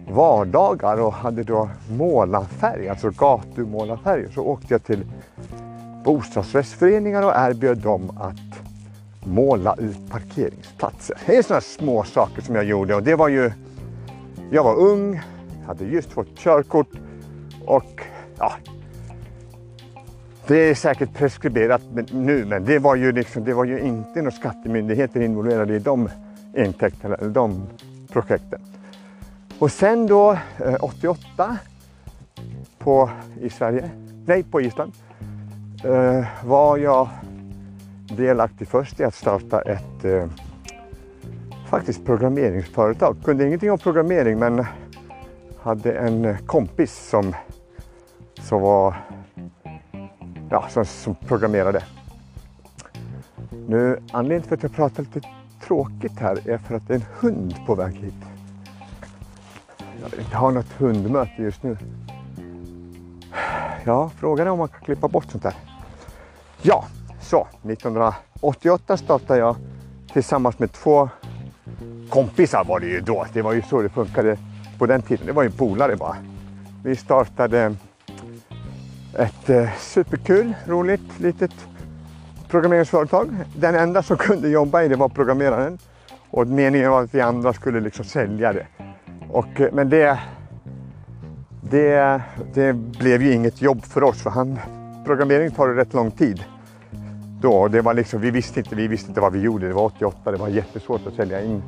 vardagar 0.09 1.01
och 1.01 1.13
hade 1.13 1.43
då 1.43 1.69
målarfärg, 1.91 2.89
alltså 2.89 3.11
gatumålarfärg. 3.11 4.27
Så 4.35 4.43
åkte 4.43 4.75
jag 4.75 4.85
till 4.85 5.05
bostadsrättsföreningar 6.05 7.23
och 7.23 7.33
erbjöd 7.35 7.79
dem 7.79 8.19
att 8.21 8.65
måla 9.27 9.75
ut 9.79 10.11
parkeringsplatser. 10.11 11.17
Det 11.27 11.37
är 11.37 11.43
sådana 11.43 11.61
små 11.61 12.05
saker 12.05 12.43
som 12.43 12.55
jag 12.55 12.65
gjorde 12.65 12.95
och 12.95 13.03
det 13.03 13.15
var 13.15 13.29
ju, 13.29 13.53
jag 14.55 14.65
var 14.65 14.77
ung, 14.77 15.21
hade 15.67 15.85
just 15.85 16.13
fått 16.13 16.39
körkort 16.39 16.89
och 17.65 18.03
ja, 18.39 18.53
det 20.47 20.57
är 20.57 20.75
säkert 20.75 21.15
preskriberat 21.15 21.83
nu 22.11 22.45
men 22.45 22.65
det 22.65 22.79
var 22.79 22.97
ju, 22.97 23.13
liksom, 23.13 23.45
det 23.45 23.55
var 23.55 23.65
ju 23.65 23.81
inte 23.81 24.23
några 24.23 24.31
skattemyndigheter 24.31 25.21
involverade 25.21 25.77
i 25.77 25.79
de 25.79 26.09
intäkterna 26.57 27.15
eller 27.15 27.31
de 27.31 27.67
projekten. 28.13 28.61
Och 29.59 29.73
sen 29.73 30.07
då 30.07 30.33
eh, 30.65 30.77
88 30.81 31.59
på, 32.79 33.11
i 33.41 33.51
Sverige, 33.51 33.91
nej 34.27 34.43
på 34.43 34.61
Island, 34.61 34.93
eh, 35.85 36.27
var 36.45 36.77
jag 36.77 37.09
delaktig 38.17 38.69
först 38.69 39.01
i 39.01 39.05
att 39.05 39.15
starta 39.15 39.61
ett 39.61 40.05
eh, 40.05 40.27
faktiskt 41.71 42.05
programmeringsföretag. 42.05 43.17
Kunde 43.25 43.47
ingenting 43.47 43.73
om 43.73 43.79
programmering 43.79 44.39
men 44.39 44.67
hade 45.63 45.93
en 45.93 46.25
eh, 46.25 46.37
kompis 46.39 47.09
som, 47.09 47.35
som 48.41 48.61
var 48.61 48.95
ja, 50.51 50.69
som, 50.69 50.85
som 50.85 51.15
programmerade. 51.15 51.83
Nu, 53.69 53.99
anledningen 54.13 54.43
till 54.43 54.55
att 54.55 54.63
jag 54.63 54.73
pratar 54.73 55.03
lite 55.03 55.21
tråkigt 55.67 56.19
här 56.19 56.49
är 56.49 56.59
för 56.59 56.75
att 56.75 56.89
det 56.89 56.95
är 56.95 56.99
en 56.99 57.05
hund 57.21 57.55
på 57.67 57.75
väg 57.75 57.95
hit. 57.95 58.15
Jag 60.03 60.11
vill 60.11 60.21
inte 60.21 60.37
ha 60.37 60.51
något 60.51 60.73
hundmöte 60.73 61.43
just 61.43 61.63
nu. 61.63 61.77
Ja, 63.85 64.11
frågan 64.17 64.47
är 64.47 64.51
om 64.51 64.59
man 64.59 64.69
kan 64.69 64.81
klippa 64.81 65.09
bort 65.09 65.31
sånt 65.31 65.45
här. 65.45 65.55
Ja, 66.63 66.85
så 67.21 67.47
1988 67.63 68.97
startade 68.97 69.41
jag 69.41 69.57
tillsammans 70.13 70.59
med 70.59 70.73
två 70.73 71.09
kompisar 72.11 72.65
var 72.65 72.81
det 72.81 72.87
ju 72.87 73.01
då. 73.01 73.27
Det 73.33 73.43
var 73.43 73.53
ju 73.53 73.63
så 73.63 73.83
det 73.83 73.89
funkade 73.89 74.37
på 74.79 74.87
den 74.87 75.03
tiden. 75.03 75.27
Det 75.27 75.33
var 75.33 75.43
ju 75.43 75.51
polare 75.51 75.97
bara. 75.97 76.17
Vi 76.85 76.97
startade 76.97 77.75
ett 79.19 79.51
eh, 79.51 79.69
superkul, 79.79 80.55
roligt 80.67 81.19
litet 81.19 81.53
programmeringsföretag. 82.49 83.29
Den 83.57 83.75
enda 83.75 84.03
som 84.03 84.17
kunde 84.17 84.49
jobba 84.49 84.83
i 84.83 84.89
det 84.89 84.97
var 84.97 85.09
programmeraren. 85.09 85.79
Och 86.31 86.47
meningen 86.47 86.91
var 86.91 87.03
att 87.03 87.15
vi 87.15 87.21
andra 87.21 87.53
skulle 87.53 87.81
liksom 87.81 88.05
sälja 88.05 88.53
det. 88.53 88.67
Och, 89.31 89.61
eh, 89.61 89.69
men 89.73 89.89
det, 89.89 90.19
det, 91.71 92.23
det 92.55 92.73
blev 92.73 93.23
ju 93.23 93.33
inget 93.33 93.63
jobb 93.63 93.85
för 93.85 94.03
oss 94.03 94.23
för 94.23 94.31
han, 94.31 94.59
programmering 95.05 95.51
tar 95.51 95.69
rätt 95.69 95.95
lång 95.95 96.11
tid. 96.11 96.45
Då, 97.41 97.69
det 97.69 97.81
var 97.81 97.95
liksom, 97.95 98.21
vi, 98.21 98.31
visste 98.31 98.61
inte, 98.61 98.75
vi 98.75 98.89
visste 98.89 99.09
inte 99.09 99.21
vad 99.21 99.33
vi 99.33 99.41
gjorde, 99.41 99.69
det 99.69 99.75
var 99.75 99.85
88, 99.85 100.31
det 100.31 100.37
var 100.37 100.49
jättesvårt 100.49 101.07
att 101.07 101.15
sälja 101.15 101.43
in 101.43 101.63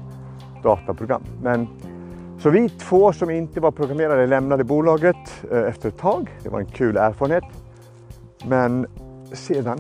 dataprogram. 0.67 1.23
Men, 1.43 1.69
så 2.39 2.51
vi 2.51 2.69
två 2.69 3.13
som 3.13 3.31
inte 3.31 3.61
var 3.61 3.71
programmerare 3.71 4.27
lämnade 4.27 4.65
bolaget 4.65 5.45
eh, 5.51 5.59
efter 5.59 5.89
ett 5.89 5.99
tag. 5.99 6.31
Det 6.43 6.49
var 6.49 6.61
en 6.61 6.67
kul 6.67 6.97
erfarenhet. 6.97 7.45
Men 8.45 8.87
sedan 9.33 9.79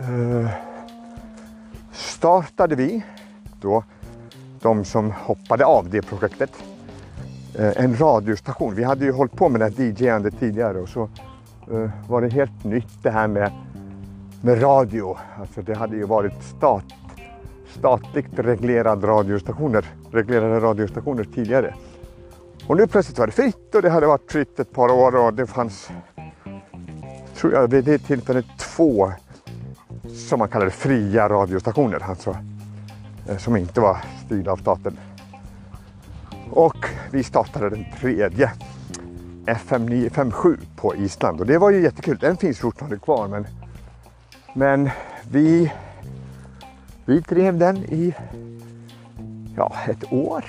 eh, 0.00 0.50
startade 1.92 2.74
vi 2.74 3.02
då 3.60 3.84
de 4.60 4.84
som 4.84 5.10
hoppade 5.10 5.64
av 5.64 5.90
det 5.90 6.02
projektet. 6.02 6.50
Eh, 7.58 7.84
en 7.84 7.96
radiostation. 7.96 8.74
Vi 8.74 8.84
hade 8.84 9.04
ju 9.04 9.12
hållit 9.12 9.32
på 9.32 9.48
med 9.48 9.60
det 9.60 9.64
här 9.64 9.84
DJ-andet 9.84 10.38
tidigare 10.40 10.78
och 10.78 10.88
så 10.88 11.02
eh, 11.70 11.90
var 12.08 12.20
det 12.20 12.28
helt 12.28 12.64
nytt 12.64 13.02
det 13.02 13.10
här 13.10 13.28
med, 13.28 13.50
med 14.42 14.62
radio. 14.62 15.16
Alltså 15.40 15.62
det 15.62 15.74
hade 15.74 15.96
ju 15.96 16.04
varit 16.04 16.42
stat, 16.42 16.84
statligt 17.78 18.38
reglerad 18.38 19.04
radiostationer, 19.04 19.84
reglerade 20.12 20.60
radiostationer 20.60 21.24
tidigare. 21.24 21.74
Och 22.66 22.76
nu 22.76 22.86
plötsligt 22.86 23.18
var 23.18 23.26
det 23.26 23.32
fritt 23.32 23.74
och 23.74 23.82
det 23.82 23.90
hade 23.90 24.06
varit 24.06 24.32
fritt 24.32 24.60
ett 24.60 24.72
par 24.72 24.88
år 24.88 25.16
och 25.16 25.34
det 25.34 25.46
fanns, 25.46 25.90
tror 27.36 27.52
jag 27.52 27.68
vid 27.70 27.84
det 27.84 27.98
tillfället, 27.98 28.46
två 28.58 29.12
som 30.28 30.38
man 30.38 30.48
kallade 30.48 30.70
fria 30.70 31.28
radiostationer. 31.28 32.02
Alltså 32.02 32.36
eh, 33.28 33.36
som 33.36 33.56
inte 33.56 33.80
var 33.80 33.96
styrda 34.26 34.52
av 34.52 34.56
staten. 34.56 34.98
Och 36.50 36.86
vi 37.10 37.24
startade 37.24 37.70
den 37.70 37.84
tredje 38.00 38.52
FM 39.46 39.86
957 39.86 40.56
på 40.76 40.96
Island 40.96 41.40
och 41.40 41.46
det 41.46 41.58
var 41.58 41.70
ju 41.70 41.82
jättekul. 41.82 42.18
Den 42.20 42.36
finns 42.36 42.58
fortfarande 42.58 42.98
kvar 42.98 43.28
men, 43.28 43.46
men 44.54 44.90
vi, 45.30 45.72
vi 47.04 47.20
drev 47.20 47.58
den 47.58 47.76
i 47.76 48.14
ja, 49.56 49.74
ett 49.88 50.12
år 50.12 50.44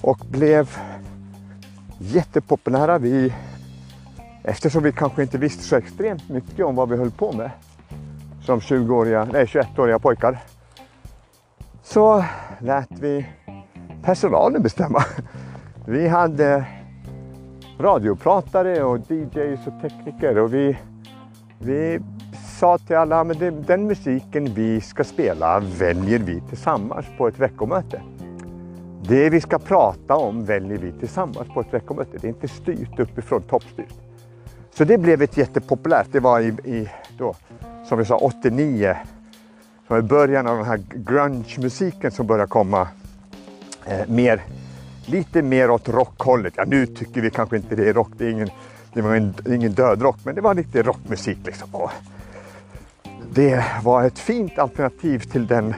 och 0.00 0.18
blev 0.30 0.78
jättepopulära. 1.98 2.98
Vi, 2.98 3.34
eftersom 4.42 4.82
vi 4.82 4.92
kanske 4.92 5.22
inte 5.22 5.38
visste 5.38 5.62
så 5.62 5.76
extremt 5.76 6.28
mycket 6.28 6.66
om 6.66 6.74
vad 6.74 6.88
vi 6.88 6.96
höll 6.96 7.10
på 7.10 7.32
med 7.32 7.50
som 8.42 8.60
20-åriga, 8.60 9.28
nej 9.32 9.44
21-åriga 9.44 9.98
pojkar 9.98 10.38
så 11.82 12.24
lät 12.60 12.90
vi 13.00 13.26
personalen 14.02 14.62
bestämma. 14.62 15.04
Vi 15.86 16.08
hade 16.08 16.64
radiopratare 17.78 18.82
och 18.82 18.98
DJs 18.98 19.66
och 19.66 19.82
tekniker 19.82 20.38
och 20.38 20.54
vi, 20.54 20.78
vi 21.58 22.00
sa 22.58 22.78
till 22.78 22.96
alla 22.96 23.20
att 23.20 23.38
den 23.66 23.86
musiken 23.86 24.54
vi 24.54 24.80
ska 24.80 25.04
spela 25.04 25.60
väljer 25.60 26.18
vi 26.18 26.40
tillsammans 26.48 27.06
på 27.18 27.28
ett 27.28 27.38
veckomöte. 27.38 28.02
Det 29.02 29.30
vi 29.30 29.40
ska 29.40 29.58
prata 29.58 30.16
om 30.16 30.44
väljer 30.44 30.78
vi 30.78 30.92
tillsammans 30.92 31.48
på 31.54 31.60
ett 31.60 31.74
veckomöte. 31.74 32.18
Det 32.20 32.26
är 32.26 32.28
inte 32.28 32.48
styrt 32.48 32.98
uppifrån, 32.98 33.42
toppstyrt. 33.42 33.94
Så 34.74 34.84
det 34.84 34.98
blev 34.98 35.22
ett 35.22 35.36
jättepopulärt. 35.36 36.06
Det 36.12 36.20
var 36.20 36.40
i, 36.40 36.46
i 36.46 36.88
då, 37.18 37.34
som 37.88 37.98
vi 37.98 38.04
sa 38.04 38.16
89 38.16 38.96
som 39.86 39.98
i 39.98 40.02
början 40.02 40.46
av 40.46 40.56
den 40.56 40.66
här 40.66 40.80
grunge-musiken 40.94 42.10
som 42.10 42.26
började 42.26 42.48
komma 42.48 42.88
eh, 43.84 44.08
mer, 44.08 44.42
lite 45.06 45.42
mer 45.42 45.70
åt 45.70 45.88
rockhållet. 45.88 46.52
Ja, 46.56 46.64
nu 46.66 46.86
tycker 46.86 47.20
vi 47.20 47.30
kanske 47.30 47.56
inte 47.56 47.76
det 47.76 47.88
är 47.88 47.94
rock, 47.94 48.10
det 48.18 48.26
är 48.26 48.30
ingen, 48.30 48.50
det 48.92 49.02
var 49.02 49.32
ingen 49.54 49.72
dödrock, 49.72 50.16
men 50.24 50.34
det 50.34 50.40
var 50.40 50.54
lite 50.54 50.82
rockmusik 50.82 51.38
liksom. 51.46 51.74
Och 51.74 51.90
det 53.34 53.64
var 53.84 54.04
ett 54.04 54.18
fint 54.18 54.58
alternativ 54.58 55.18
till 55.18 55.46
den, 55.46 55.74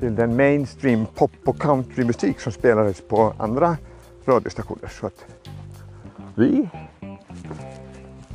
till 0.00 0.14
den 0.14 0.36
mainstream 0.36 1.06
pop 1.14 1.30
och 1.44 1.58
countrymusik 1.58 2.40
som 2.40 2.52
spelades 2.52 3.00
på 3.08 3.34
andra 3.38 3.76
radiostationer. 4.26 4.88
Så 5.00 5.06
att 5.06 5.24
vi 6.34 6.68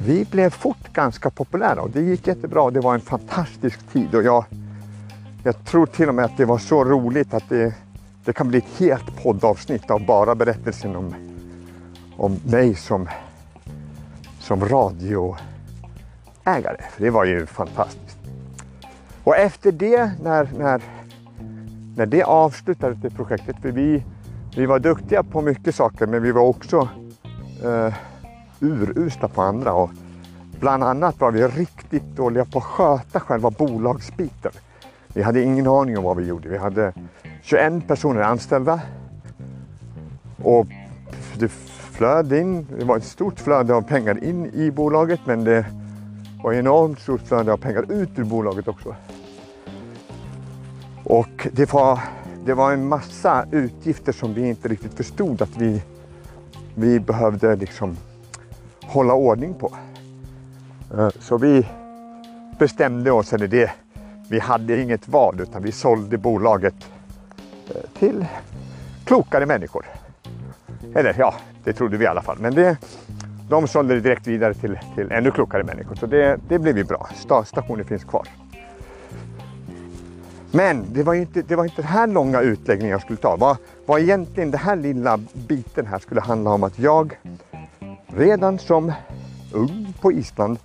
vi 0.05 0.25
blev 0.25 0.49
fort 0.49 0.93
ganska 0.93 1.29
populära 1.29 1.81
och 1.81 1.89
det 1.89 2.01
gick 2.01 2.27
jättebra. 2.27 2.71
Det 2.71 2.79
var 2.79 2.93
en 2.93 3.01
fantastisk 3.01 3.87
tid 3.93 4.15
och 4.15 4.23
jag 4.23 4.45
jag 5.43 5.65
tror 5.65 5.85
till 5.85 6.09
och 6.09 6.15
med 6.15 6.25
att 6.25 6.37
det 6.37 6.45
var 6.45 6.57
så 6.57 6.83
roligt 6.83 7.33
att 7.33 7.49
det 7.49 7.73
det 8.25 8.33
kan 8.33 8.47
bli 8.47 8.57
ett 8.57 8.79
helt 8.79 9.23
poddavsnitt 9.23 9.91
av 9.91 10.05
bara 10.05 10.35
berättelsen 10.35 10.95
om, 10.95 11.15
om 12.17 12.39
mig 12.45 12.75
som, 12.75 13.09
som 14.39 14.65
radioägare. 16.49 16.77
För 16.91 17.03
det 17.03 17.09
var 17.09 17.25
ju 17.25 17.45
fantastiskt. 17.45 18.17
Och 19.23 19.37
efter 19.37 19.71
det, 19.71 20.11
när, 20.23 20.49
när, 20.57 20.81
när 21.95 22.05
det 22.05 22.23
avslutades, 22.23 22.97
det 23.01 23.09
projektet, 23.09 23.55
för 23.61 23.71
vi, 23.71 24.03
vi 24.55 24.65
var 24.65 24.79
duktiga 24.79 25.23
på 25.23 25.41
mycket 25.41 25.75
saker 25.75 26.07
men 26.07 26.23
vi 26.23 26.31
var 26.31 26.41
också 26.41 26.89
eh, 27.63 27.93
urusla 28.59 29.27
på 29.27 29.41
andra. 29.41 29.73
Och 29.73 29.89
bland 30.59 30.83
annat 30.83 31.19
var 31.19 31.31
vi 31.31 31.47
riktigt 31.47 32.15
dåliga 32.15 32.45
på 32.45 32.57
att 32.57 32.63
sköta 32.63 33.19
själva 33.19 33.49
bolagsbiten. 33.49 34.51
Vi 35.13 35.21
hade 35.21 35.43
ingen 35.43 35.67
aning 35.67 35.97
om 35.97 36.03
vad 36.03 36.17
vi 36.17 36.25
gjorde. 36.25 36.49
Vi 36.49 36.57
hade 36.57 36.93
21 37.41 37.87
personer 37.87 38.21
anställda. 38.21 38.81
Och 40.43 40.67
det 41.39 41.47
flöd 41.91 42.33
in, 42.33 42.67
det 42.79 42.85
var 42.85 42.97
ett 42.97 43.03
stort 43.03 43.39
flöde 43.39 43.75
av 43.75 43.81
pengar 43.81 44.23
in 44.23 44.45
i 44.45 44.71
bolaget 44.71 45.19
men 45.25 45.43
det 45.43 45.65
och 46.43 46.55
enormt 46.55 46.99
stort 46.99 47.21
flöde 47.21 47.53
av 47.53 47.57
pengar 47.57 47.91
ut 47.91 48.19
ur 48.19 48.23
bolaget 48.23 48.67
också. 48.67 48.95
Och 51.03 51.47
det 51.51 51.73
var, 51.73 51.99
det 52.45 52.53
var 52.53 52.71
en 52.71 52.87
massa 52.87 53.45
utgifter 53.51 54.11
som 54.11 54.33
vi 54.33 54.49
inte 54.49 54.67
riktigt 54.67 54.93
förstod 54.93 55.41
att 55.41 55.57
vi, 55.57 55.81
vi 56.75 56.99
behövde 56.99 57.55
liksom 57.55 57.97
hålla 58.81 59.13
ordning 59.13 59.53
på. 59.53 59.71
Eh, 60.93 61.09
så 61.19 61.37
vi 61.37 61.67
bestämde 62.59 63.11
oss, 63.11 63.33
eller 63.33 63.47
det, 63.47 63.71
vi 64.29 64.39
hade 64.39 64.81
inget 64.81 65.07
val 65.07 65.41
utan 65.41 65.63
vi 65.63 65.71
sålde 65.71 66.17
bolaget 66.17 66.75
eh, 67.67 67.99
till 67.99 68.25
klokare 69.05 69.45
människor. 69.45 69.85
Eller 70.95 71.15
ja, 71.17 71.33
det 71.63 71.73
trodde 71.73 71.97
vi 71.97 72.05
i 72.05 72.07
alla 72.07 72.21
fall. 72.21 72.37
Men 72.39 72.55
det, 72.55 72.77
de 73.49 73.67
sålde 73.67 73.93
det 73.93 74.01
direkt 74.01 74.27
vidare 74.27 74.53
till, 74.53 74.79
till 74.95 75.11
ännu 75.11 75.31
klokare 75.31 75.63
människor. 75.63 75.95
Så 75.95 76.05
det, 76.05 76.39
det 76.47 76.59
blev 76.59 76.77
ju 76.77 76.83
bra. 76.83 77.09
Stationen 77.45 77.85
finns 77.85 78.03
kvar. 78.03 78.27
Men 80.51 80.85
det 80.93 81.03
var 81.03 81.13
inte, 81.13 81.41
det 81.41 81.55
var 81.55 81.63
inte 81.63 81.81
den 81.81 81.91
här 81.91 82.07
långa 82.07 82.41
utläggningen 82.41 82.91
jag 82.91 83.01
skulle 83.01 83.17
ta. 83.17 83.35
Vad, 83.35 83.57
vad 83.85 84.01
egentligen 84.01 84.51
den 84.51 84.59
här 84.59 84.75
lilla 84.75 85.19
biten 85.33 85.85
här 85.85 85.99
skulle 85.99 86.21
handla 86.21 86.49
om 86.51 86.63
att 86.63 86.79
jag 86.79 87.19
redan 88.07 88.59
som 88.59 88.91
ung 89.53 89.93
på 90.01 90.11
Island 90.11 90.59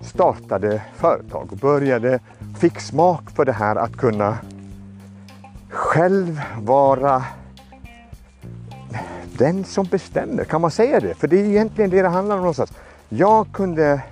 startade 0.00 0.82
företag 0.94 1.48
och 1.52 1.58
började, 1.58 2.20
fick 2.58 2.80
smak 2.80 3.30
för 3.30 3.44
det 3.44 3.52
här 3.52 3.76
att 3.76 3.96
kunna 3.96 4.38
själv 5.68 6.40
vara 6.58 7.24
den 9.38 9.64
som 9.64 9.86
bestämmer. 9.86 10.44
Kan 10.44 10.60
man 10.60 10.70
säga 10.70 11.00
det? 11.00 11.14
För 11.14 11.28
det 11.28 11.40
är 11.40 11.44
egentligen 11.44 11.90
det 11.90 12.02
det 12.02 12.08
handlar 12.08 12.34
om 12.34 12.40
någonstans. 12.40 12.72
Jag 13.08 13.46
kunde 13.52 14.02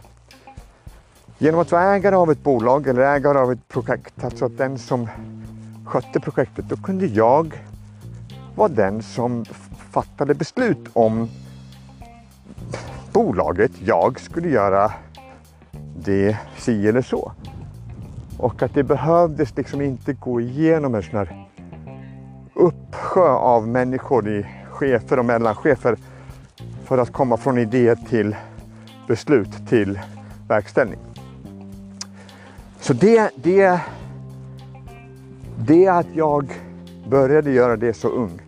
genom 1.38 1.60
att 1.60 1.72
vara 1.72 1.94
ägare 1.94 2.16
av 2.16 2.30
ett 2.30 2.42
bolag 2.42 2.86
eller 2.86 3.02
ägare 3.02 3.38
av 3.38 3.52
ett 3.52 3.68
projekt, 3.68 4.24
alltså 4.24 4.48
den 4.48 4.78
som 4.78 5.08
skötte 5.86 6.20
projektet, 6.20 6.68
då 6.68 6.76
kunde 6.76 7.06
jag 7.06 7.62
vara 8.54 8.68
den 8.68 9.02
som 9.02 9.44
fattade 9.90 10.34
beslut 10.34 10.88
om 10.92 11.28
bolaget, 13.12 13.70
jag 13.80 14.20
skulle 14.20 14.48
göra 14.48 14.92
det 16.04 16.38
si 16.58 16.88
eller 16.88 17.02
så. 17.02 17.32
Och 18.38 18.62
att 18.62 18.74
det 18.74 18.82
behövdes 18.82 19.56
liksom 19.56 19.80
inte 19.80 20.12
gå 20.12 20.40
igenom 20.40 20.94
en 20.94 21.02
sån 21.02 21.18
här 21.18 21.46
uppsjö 22.54 23.28
av 23.28 23.68
människor 23.68 24.28
i 24.28 24.46
chefer 24.82 25.18
och 25.18 25.24
mellanchefer 25.24 25.96
för 26.84 26.98
att 26.98 27.12
komma 27.12 27.36
från 27.36 27.58
idé 27.58 27.96
till 27.96 28.36
beslut 29.08 29.68
till 29.68 30.00
verkställning. 30.48 30.98
Så 32.80 32.92
det, 32.92 33.30
det, 33.36 33.80
det 35.58 35.88
att 35.88 36.06
jag 36.14 36.52
började 37.08 37.50
göra 37.50 37.76
det 37.76 37.94
så 37.94 38.08
ung 38.08 38.40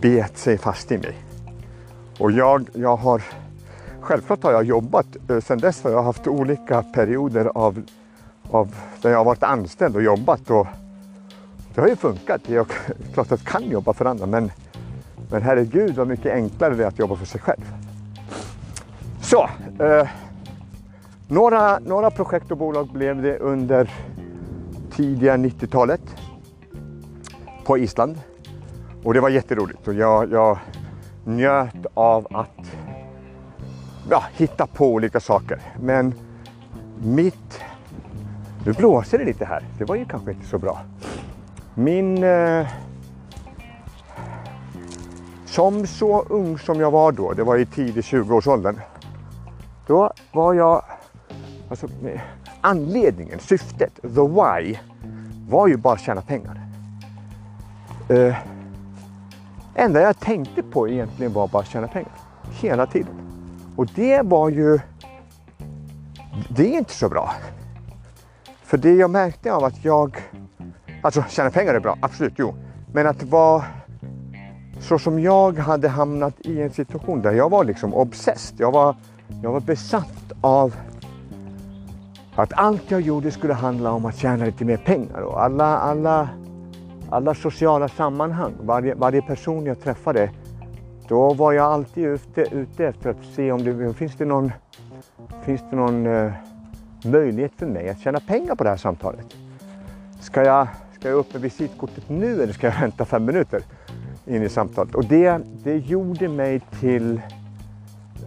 bet 0.00 0.38
sig 0.38 0.58
fast 0.58 0.92
i 0.92 0.98
mig. 0.98 1.16
Och 2.18 2.32
jag, 2.32 2.68
jag 2.72 2.96
har 2.96 3.22
Självklart 4.00 4.42
har 4.42 4.52
jag 4.52 4.64
jobbat. 4.64 5.06
Eh, 5.28 5.40
sen 5.40 5.58
dess 5.58 5.82
har 5.82 5.90
jag 5.90 6.02
haft 6.02 6.26
olika 6.26 6.82
perioder 6.82 7.50
av, 7.54 7.82
av 8.50 8.74
där 9.02 9.10
jag 9.10 9.18
har 9.18 9.24
varit 9.24 9.42
anställd 9.42 9.96
och 9.96 10.02
jobbat. 10.02 10.50
Och 10.50 10.66
det 11.74 11.80
har 11.80 11.88
ju 11.88 11.96
funkat. 11.96 12.40
Det 12.46 12.56
är 12.56 12.64
klart 13.14 13.32
att 13.32 13.40
jag 13.44 13.52
kan 13.52 13.70
jobba 13.70 13.92
för 13.92 14.04
andra 14.04 14.26
men, 14.26 14.50
men 15.34 15.42
herregud 15.42 15.94
vad 15.96 16.08
mycket 16.08 16.32
enklare 16.32 16.74
det 16.74 16.84
är 16.84 16.88
att 16.88 16.98
jobba 16.98 17.16
för 17.16 17.26
sig 17.26 17.40
själv. 17.40 17.72
Så, 19.20 19.48
eh, 19.84 20.08
några, 21.28 21.78
några 21.78 22.10
projekt 22.10 22.50
och 22.50 22.56
bolag 22.56 22.88
blev 22.88 23.22
det 23.22 23.38
under 23.38 23.90
tidiga 24.90 25.36
90-talet 25.36 26.00
på 27.64 27.78
Island. 27.78 28.20
Och 29.04 29.14
det 29.14 29.20
var 29.20 29.28
jätteroligt 29.28 29.88
och 29.88 29.94
jag, 29.94 30.32
jag 30.32 30.58
njöt 31.24 31.86
av 31.94 32.26
att 32.30 32.76
ja, 34.10 34.24
hitta 34.32 34.66
på 34.66 34.86
olika 34.92 35.20
saker. 35.20 35.60
Men 35.80 36.14
mitt... 37.02 37.60
Nu 38.66 38.72
blåser 38.72 39.18
det 39.18 39.24
lite 39.24 39.44
här. 39.44 39.62
Det 39.78 39.84
var 39.84 39.96
ju 39.96 40.04
kanske 40.04 40.32
inte 40.32 40.46
så 40.46 40.58
bra. 40.58 40.80
Min... 41.74 42.24
Eh, 42.24 42.66
som 45.54 45.86
så 45.86 46.22
ung 46.22 46.58
som 46.58 46.80
jag 46.80 46.90
var 46.90 47.12
då, 47.12 47.32
det 47.32 47.44
var 47.44 47.56
i 47.56 47.66
tidig 47.66 48.04
20-årsåldern. 48.04 48.80
Då 49.86 50.12
var 50.32 50.54
jag... 50.54 50.84
Alltså, 51.68 51.88
anledningen, 52.60 53.38
syftet, 53.38 53.94
the 54.02 54.08
why, 54.08 54.78
var 55.48 55.68
ju 55.68 55.76
bara 55.76 55.94
att 55.94 56.00
tjäna 56.00 56.22
pengar. 56.22 56.60
Eh, 58.08 58.36
enda 59.74 60.00
jag 60.00 60.20
tänkte 60.20 60.62
på 60.62 60.88
egentligen 60.88 61.32
var 61.32 61.48
bara 61.48 61.62
att 61.62 61.68
tjäna 61.68 61.88
pengar. 61.88 62.12
Hela 62.50 62.86
tiden. 62.86 63.14
Och 63.76 63.86
det 63.94 64.22
var 64.22 64.48
ju... 64.48 64.78
Det 66.48 66.74
är 66.74 66.78
inte 66.78 66.92
så 66.92 67.08
bra. 67.08 67.34
För 68.62 68.78
det 68.78 68.94
jag 68.94 69.10
märkte 69.10 69.52
av 69.52 69.64
att 69.64 69.84
jag... 69.84 70.16
Alltså 71.02 71.24
tjäna 71.28 71.50
pengar 71.50 71.74
är 71.74 71.80
bra, 71.80 71.98
absolut, 72.00 72.34
jo. 72.36 72.54
Men 72.92 73.06
att 73.06 73.22
vara 73.22 73.64
så 74.88 74.98
som 74.98 75.20
jag 75.20 75.58
hade 75.58 75.88
hamnat 75.88 76.34
i 76.40 76.62
en 76.62 76.70
situation 76.70 77.22
där 77.22 77.32
jag 77.32 77.50
var 77.50 77.64
liksom 77.64 77.94
obsessed. 77.94 78.60
Jag 78.60 78.72
var, 78.72 78.96
jag 79.42 79.52
var 79.52 79.60
besatt 79.60 80.32
av 80.40 80.74
att 82.34 82.52
allt 82.52 82.90
jag 82.90 83.00
gjorde 83.00 83.30
skulle 83.30 83.54
handla 83.54 83.92
om 83.92 84.06
att 84.06 84.16
tjäna 84.16 84.44
lite 84.44 84.64
mer 84.64 84.76
pengar. 84.76 85.20
Och 85.20 85.42
alla, 85.42 85.78
alla, 85.78 86.28
alla 87.10 87.34
sociala 87.34 87.88
sammanhang, 87.88 88.52
varje, 88.60 88.94
varje 88.94 89.22
person 89.22 89.66
jag 89.66 89.80
träffade 89.80 90.30
då 91.08 91.34
var 91.34 91.52
jag 91.52 91.72
alltid 91.72 92.04
ute, 92.04 92.40
ute 92.40 92.86
efter 92.86 93.10
att 93.10 93.24
se 93.36 93.52
om 93.52 93.64
det 93.64 93.94
finns 93.94 94.16
det 94.16 94.24
någon, 94.24 94.52
finns 95.44 95.60
det 95.70 95.76
någon 95.76 96.06
uh, 96.06 96.32
möjlighet 97.04 97.52
för 97.56 97.66
mig 97.66 97.88
att 97.88 98.00
tjäna 98.00 98.20
pengar 98.20 98.54
på 98.54 98.64
det 98.64 98.70
här 98.70 98.76
samtalet. 98.76 99.26
Ska 100.20 100.44
jag, 100.44 100.68
ska 100.94 101.08
jag 101.08 101.18
upp 101.18 101.32
med 101.32 101.42
visitkortet 101.42 102.08
nu 102.08 102.42
eller 102.42 102.52
ska 102.52 102.66
jag 102.66 102.80
vänta 102.80 103.04
fem 103.04 103.24
minuter 103.24 103.62
in 104.26 104.42
i 104.42 104.48
samtalet? 104.48 104.94
Och 104.94 105.04
det, 105.04 105.40
det 105.64 105.76
gjorde 105.76 106.28
mig 106.28 106.60
till 106.80 107.20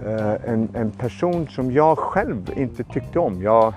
eh, 0.06 0.34
en, 0.46 0.70
en 0.74 0.92
person 0.92 1.48
som 1.48 1.72
jag 1.72 1.98
själv 1.98 2.52
inte 2.56 2.84
tyckte 2.84 3.20
om. 3.20 3.42
Jag, 3.42 3.74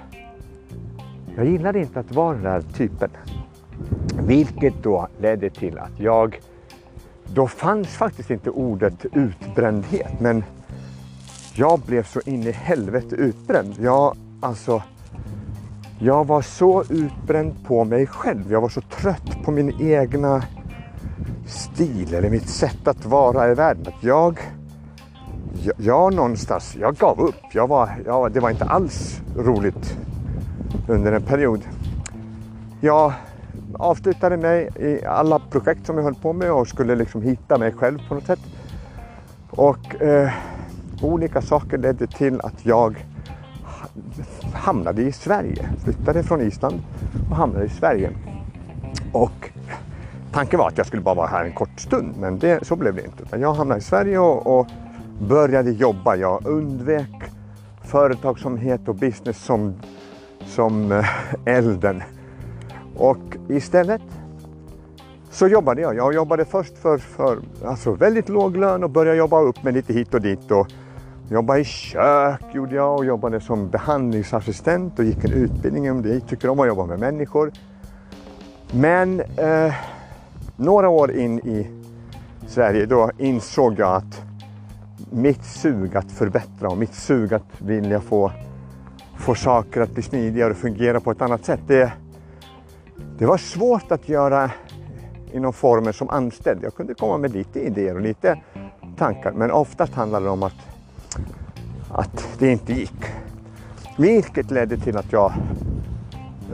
jag 1.37 1.47
gillade 1.47 1.79
inte 1.79 2.01
att 2.01 2.13
vara 2.13 2.35
den 2.35 2.43
där 2.43 2.61
typen. 2.61 3.11
Vilket 4.27 4.83
då 4.83 5.09
ledde 5.19 5.51
till 5.51 5.79
att 5.79 6.01
jag 6.01 6.41
då 7.35 7.47
fanns 7.47 7.89
faktiskt 7.89 8.31
inte 8.31 8.51
ordet 8.51 9.07
utbrändhet. 9.13 10.21
Men 10.21 10.45
jag 11.55 11.81
blev 11.81 12.03
så 12.03 12.21
in 12.27 12.43
i 12.43 12.51
helvete 12.51 13.17
utbränd. 13.17 13.75
Jag, 13.81 14.17
alltså, 14.41 14.83
jag 15.99 16.27
var 16.27 16.43
så 16.43 16.85
utbränd 16.91 17.55
på 17.67 17.85
mig 17.85 18.07
själv. 18.07 18.53
Jag 18.53 18.61
var 18.61 18.69
så 18.69 18.81
trött 18.81 19.45
på 19.45 19.51
min 19.51 19.81
egna 19.81 20.43
stil 21.47 22.15
eller 22.15 22.31
mitt 22.31 22.49
sätt 22.49 22.89
att 22.89 23.05
vara 23.05 23.51
i 23.51 23.55
världen. 23.55 23.87
Att 23.87 24.05
jag, 24.05 24.39
jag, 25.63 25.75
jag 25.79 26.15
någonstans, 26.15 26.77
jag 26.81 26.97
gav 26.97 27.21
upp. 27.21 27.45
Jag 27.53 27.69
var, 27.69 27.91
jag, 28.07 28.33
det 28.33 28.41
var 28.41 28.51
inte 28.51 28.65
alls 28.65 29.21
roligt 29.37 29.99
under 30.89 31.13
en 31.13 31.23
period. 31.23 31.61
Jag 32.81 33.13
avslutade 33.75 34.37
mig 34.37 34.69
i 34.77 35.05
alla 35.05 35.39
projekt 35.39 35.87
som 35.87 35.97
jag 35.97 36.05
höll 36.05 36.15
på 36.15 36.33
med 36.33 36.53
och 36.53 36.69
skulle 36.69 36.95
liksom 36.95 37.23
hitta 37.23 37.59
mig 37.59 37.73
själv 37.73 37.99
på 38.09 38.15
något 38.15 38.27
sätt. 38.27 38.41
Och 39.51 40.03
eh, 40.03 40.31
olika 41.03 41.43
saker 41.43 41.79
ledde 41.79 42.07
till 42.07 42.41
att 42.41 42.67
jag 42.67 43.07
hamnade 44.55 45.03
i 45.03 45.13
Sverige. 45.13 45.69
Flyttade 45.85 46.23
från 46.23 46.41
Island 46.41 46.83
och 47.31 47.37
hamnade 47.37 47.65
i 47.65 47.69
Sverige. 47.69 48.11
Och 49.13 49.50
tanken 50.33 50.59
var 50.59 50.69
att 50.69 50.79
jag 50.79 50.87
skulle 50.87 51.03
bara 51.03 51.15
vara 51.15 51.27
här 51.27 51.45
en 51.45 51.53
kort 51.53 51.81
stund, 51.81 52.15
men 52.19 52.39
det, 52.39 52.67
så 52.67 52.77
blev 52.77 52.95
det 52.95 53.05
inte. 53.05 53.23
Utan 53.23 53.41
jag 53.41 53.55
hamnade 53.55 53.79
i 53.79 53.83
Sverige 53.83 54.19
och, 54.19 54.61
och 54.61 54.67
började 55.21 55.71
jobba. 55.71 56.17
Jag 56.17 56.47
undvek 56.47 57.31
företagsamhet 57.85 58.89
och 58.89 58.95
business 58.95 59.45
som, 59.45 59.75
som 60.47 60.93
eh, 60.93 61.07
elden. 61.45 62.03
Och 62.97 63.37
istället 63.49 64.03
så 65.31 65.49
jobbade 65.49 65.81
jag. 65.81 65.97
Jag 65.97 66.15
jobbade 66.15 66.45
först 66.45 66.79
för, 66.79 66.99
för 66.99 67.39
alltså 67.65 67.93
väldigt 67.93 68.29
låg 68.29 68.57
lön 68.57 68.85
och 68.85 68.91
började 68.91 69.19
jobba 69.19 69.41
upp 69.41 69.63
med 69.63 69.75
lite 69.75 69.93
hit 69.93 70.15
och 70.15 70.21
dit. 70.21 70.51
Och 70.51 70.69
jobbade 71.29 71.61
i 71.61 71.65
kök 71.65 72.41
gjorde 72.53 72.75
jag 72.75 72.99
och 72.99 73.05
jobbade 73.05 73.41
som 73.41 73.69
behandlingsassistent 73.69 74.99
och 74.99 75.05
gick 75.05 75.25
en 75.25 75.33
utbildning 75.33 75.91
om 75.91 76.03
det. 76.03 76.21
Tycker 76.21 76.49
om 76.49 76.61
att 76.61 76.67
jobba 76.67 76.87
med 76.87 77.01
människor. 77.01 77.53
Men 78.73 79.21
eh, 79.21 79.75
några 80.61 80.89
år 80.89 81.13
in 81.13 81.39
i 81.39 81.67
Sverige 82.47 82.87
då 82.87 83.11
insåg 83.19 83.79
jag 83.79 83.95
att 83.95 84.23
mitt 85.11 85.45
sug 85.45 85.97
att 85.97 86.13
förbättra 86.13 86.69
och 86.69 86.79
mitt 86.79 86.95
sug 86.95 87.35
att 87.35 87.61
vilja 87.61 88.01
få, 88.01 88.33
få 89.19 89.35
saker 89.35 89.81
att 89.81 89.95
bli 89.95 90.03
smidigare 90.03 90.51
och 90.51 90.57
fungera 90.57 91.01
på 91.01 91.11
ett 91.11 91.23
annat 91.23 91.45
sätt. 91.45 91.61
Det, 91.67 91.93
det 93.19 93.27
var 93.27 93.39
svårt 93.39 93.93
att 93.93 94.09
göra 94.09 94.51
inom 95.33 95.53
former 95.53 95.93
som 95.93 96.11
anställd. 96.11 96.61
Jag 96.65 96.75
kunde 96.75 96.95
komma 96.95 97.19
med 97.19 97.33
lite 97.33 97.61
idéer 97.61 97.95
och 97.95 98.01
lite 98.01 98.41
tankar 98.97 99.33
men 99.33 99.51
oftast 99.51 99.95
handlade 99.95 100.27
det 100.27 100.31
om 100.31 100.43
att, 100.43 100.69
att 101.91 102.29
det 102.39 102.53
inte 102.53 102.73
gick. 102.73 103.05
Vilket 103.99 104.51
ledde 104.51 104.77
till 104.77 104.97
att 104.97 105.13
jag 105.13 105.33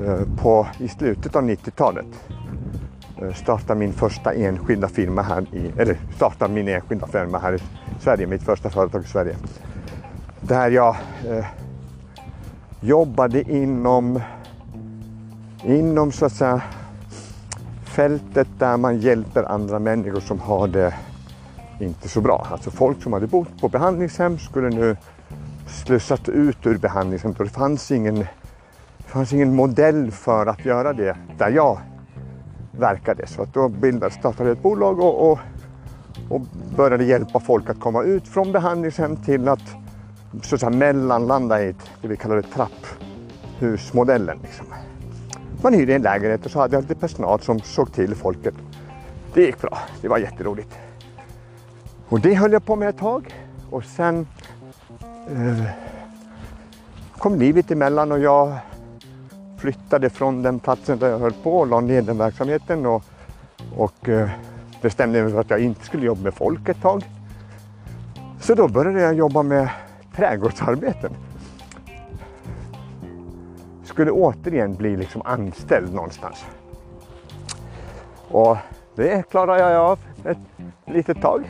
eh, 0.05 0.21
på, 0.42 0.66
i 0.79 0.88
slutet 0.88 1.37
av 1.37 1.42
90-talet 1.42 2.07
Eh, 3.23 3.33
starta 3.33 3.35
startade 3.35 3.81
min 3.81 3.93
första 3.93 4.33
enskilda 4.33 4.89
firma 4.89 5.23
här 5.23 5.47
i, 5.53 5.73
eller 5.79 5.97
starta 6.17 6.49
min 6.49 6.69
enskilda 6.69 7.07
firma 7.07 7.39
här 7.39 7.55
i 7.55 7.59
Sverige, 8.01 8.27
mitt 8.27 8.43
första 8.43 8.71
företag 8.71 9.05
i 9.05 9.07
Sverige. 9.07 9.37
Där 10.41 10.71
jag 10.71 10.97
eh, 11.29 11.45
jobbade 12.81 13.53
inom, 13.53 14.21
inom 15.65 16.13
så 16.13 16.27
att 16.27 16.33
säga 16.33 16.63
fältet 17.85 18.49
där 18.59 18.77
man 18.77 18.99
hjälper 18.99 19.45
andra 19.45 19.79
människor 19.79 20.21
som 20.21 20.41
har 20.41 20.69
det 20.69 20.95
inte 21.81 22.09
så 22.09 22.21
bra. 22.21 22.47
Alltså 22.51 22.71
folk 22.71 23.03
som 23.03 23.13
hade 23.13 23.27
bott 23.27 23.61
på 23.61 23.69
behandlingshem 23.69 24.39
skulle 24.39 24.69
nu 24.69 24.97
slussat 25.67 26.29
ut 26.29 26.67
ur 26.67 26.79
behandlingshemmet 26.79 27.39
och 27.39 27.47
det 27.47 27.53
fanns 27.53 27.91
ingen, 27.91 28.15
det 28.99 29.07
fanns 29.07 29.33
ingen 29.33 29.55
modell 29.55 30.11
för 30.11 30.47
att 30.47 30.65
göra 30.65 30.93
det 30.93 31.17
där 31.39 31.51
jag 31.51 31.79
verkade. 32.79 33.27
Så 33.27 33.43
att 33.43 33.55
då 33.55 33.69
bildade, 33.69 34.15
startade 34.15 34.51
ett 34.51 34.62
bolag 34.62 35.01
och, 35.01 35.31
och, 35.31 35.39
och 36.29 36.41
började 36.77 37.05
hjälpa 37.05 37.41
folk 37.41 37.71
att 37.71 37.81
komma 37.81 38.03
ut 38.03 38.29
från 38.29 38.53
behandlingshem 38.53 39.17
till 39.17 39.49
att 39.49 39.77
så 40.43 40.55
att 40.55 40.61
säga, 40.61 40.71
mellanlanda 40.71 41.62
i 41.62 41.69
ett, 41.69 41.91
det 42.03 42.09
vi 42.09 42.17
kallar 42.17 42.43
trapphusmodellen. 42.43 44.39
Liksom. 44.43 44.67
Man 45.62 45.75
hyrde 45.75 45.95
en 45.95 46.03
lägenhet 46.03 46.45
och 46.45 46.51
så 46.51 46.59
hade 46.59 46.77
jag 46.77 46.83
lite 46.83 46.95
personal 46.95 47.41
som 47.41 47.61
såg 47.61 47.93
till 47.93 48.15
folket. 48.15 48.55
Det 49.35 49.43
gick 49.43 49.61
bra, 49.61 49.79
det 50.01 50.09
var 50.09 50.19
jätteroligt. 50.19 50.79
Och 52.09 52.21
det 52.21 52.35
höll 52.35 52.53
jag 52.53 52.65
på 52.65 52.77
med 52.77 52.89
ett 52.89 52.99
tag 52.99 53.35
och 53.71 53.85
sen 53.85 54.27
eh, 55.31 55.62
kom 57.19 57.35
livet 57.35 57.71
emellan 57.71 58.12
och 58.12 58.19
jag 58.19 58.57
flyttade 59.59 60.11
från 60.11 60.42
den 60.42 60.59
platsen 60.59 60.99
där 60.99 61.11
jag 61.11 61.19
höll 61.19 61.33
på 61.33 61.59
och 61.59 61.66
la 61.66 61.81
ner 61.81 62.03
den 62.03 62.19
verksamheten 62.19 62.87
och, 62.87 63.05
och 63.77 64.09
eh, 64.09 64.31
bestämde 64.83 65.23
mig 65.23 65.33
för 65.33 65.40
att 65.40 65.51
jag 65.51 65.61
inte 65.61 65.85
skulle 65.85 66.07
jobba 66.07 66.23
med 66.23 66.35
folk 66.35 66.69
ett 66.69 66.83
tag. 66.83 67.03
Så 68.40 68.55
då 68.55 68.69
började 68.69 69.01
jag 69.01 69.14
jobba 69.14 69.42
med 69.42 69.69
trädgårdsarbeten 70.16 71.12
skulle 73.97 74.11
återigen 74.11 74.75
bli 74.75 74.97
liksom 74.97 75.23
anställd 75.25 75.95
någonstans. 75.95 76.45
Och 78.29 78.57
det 78.95 79.31
klarade 79.31 79.61
jag 79.61 79.81
av 79.81 79.99
ett 80.25 80.38
litet 80.87 81.21
tag. 81.21 81.45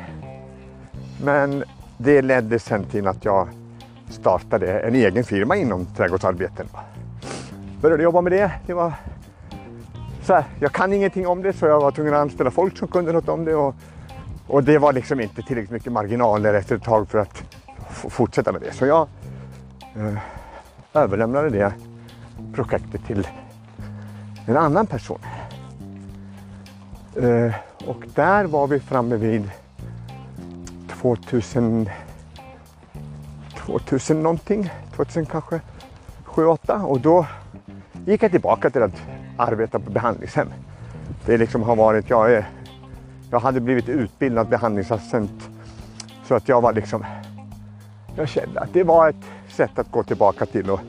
Men 1.24 1.64
det 1.98 2.22
ledde 2.22 2.58
sen 2.58 2.84
till 2.84 3.06
att 3.06 3.24
jag 3.24 3.48
startade 4.08 4.80
en 4.80 4.94
egen 4.94 5.24
firma 5.24 5.56
inom 5.56 5.86
trädgårdsarbeten. 5.86 6.66
Började 7.80 8.02
jobba 8.02 8.20
med 8.20 8.32
det. 8.32 8.50
det 8.66 8.74
var 8.74 8.92
så 10.22 10.34
här, 10.34 10.44
jag 10.60 10.72
kan 10.72 10.92
ingenting 10.92 11.26
om 11.26 11.42
det 11.42 11.52
så 11.52 11.66
jag 11.66 11.80
var 11.80 11.90
tvungen 11.90 12.14
att 12.14 12.20
anställa 12.20 12.50
folk 12.50 12.78
som 12.78 12.88
kunde 12.88 13.12
något 13.12 13.28
om 13.28 13.44
det. 13.44 13.54
Och, 13.54 13.74
och 14.46 14.64
det 14.64 14.78
var 14.78 14.92
liksom 14.92 15.20
inte 15.20 15.42
tillräckligt 15.42 15.70
mycket 15.70 15.92
marginaler 15.92 16.54
efter 16.54 16.76
ett 16.76 16.82
tag 16.82 17.08
för 17.08 17.18
att 17.18 17.42
fortsätta 17.88 18.52
med 18.52 18.60
det. 18.60 18.72
Så 18.72 18.86
jag 18.86 19.08
eh, 19.96 20.18
överlämnade 20.94 21.50
det 21.50 21.72
projektet 22.54 23.06
till 23.06 23.28
en 24.46 24.56
annan 24.56 24.86
person. 24.86 25.18
Eh, 27.16 27.54
och 27.86 28.04
där 28.14 28.44
var 28.44 28.66
vi 28.66 28.80
framme 28.80 29.16
vid 29.16 29.50
2000, 31.00 31.90
2000 33.56 34.22
någonting, 34.22 34.70
2000 34.96 35.26
kanske 35.26 35.60
7-8 36.24 36.82
och 36.82 37.00
då 37.00 37.26
gick 38.06 38.22
jag 38.22 38.30
tillbaka 38.30 38.70
till 38.70 38.82
att 38.82 39.02
arbeta 39.36 39.78
på 39.78 39.90
behandlingshem. 39.90 40.48
Det 41.26 41.38
liksom 41.38 41.62
har 41.62 41.76
varit, 41.76 42.10
jag, 42.10 42.32
är, 42.32 42.48
jag 43.30 43.40
hade 43.40 43.60
blivit 43.60 43.88
utbildad 43.88 44.48
behandlingsassistent 44.48 45.50
så 46.24 46.34
att 46.34 46.48
jag 46.48 46.60
var 46.60 46.72
liksom, 46.72 47.04
jag 48.16 48.28
kände 48.28 48.60
att 48.60 48.72
det 48.72 48.82
var 48.82 49.08
ett 49.08 49.24
sätt 49.48 49.78
att 49.78 49.90
gå 49.90 50.02
tillbaka 50.02 50.46
till 50.46 50.70
och 50.70 50.80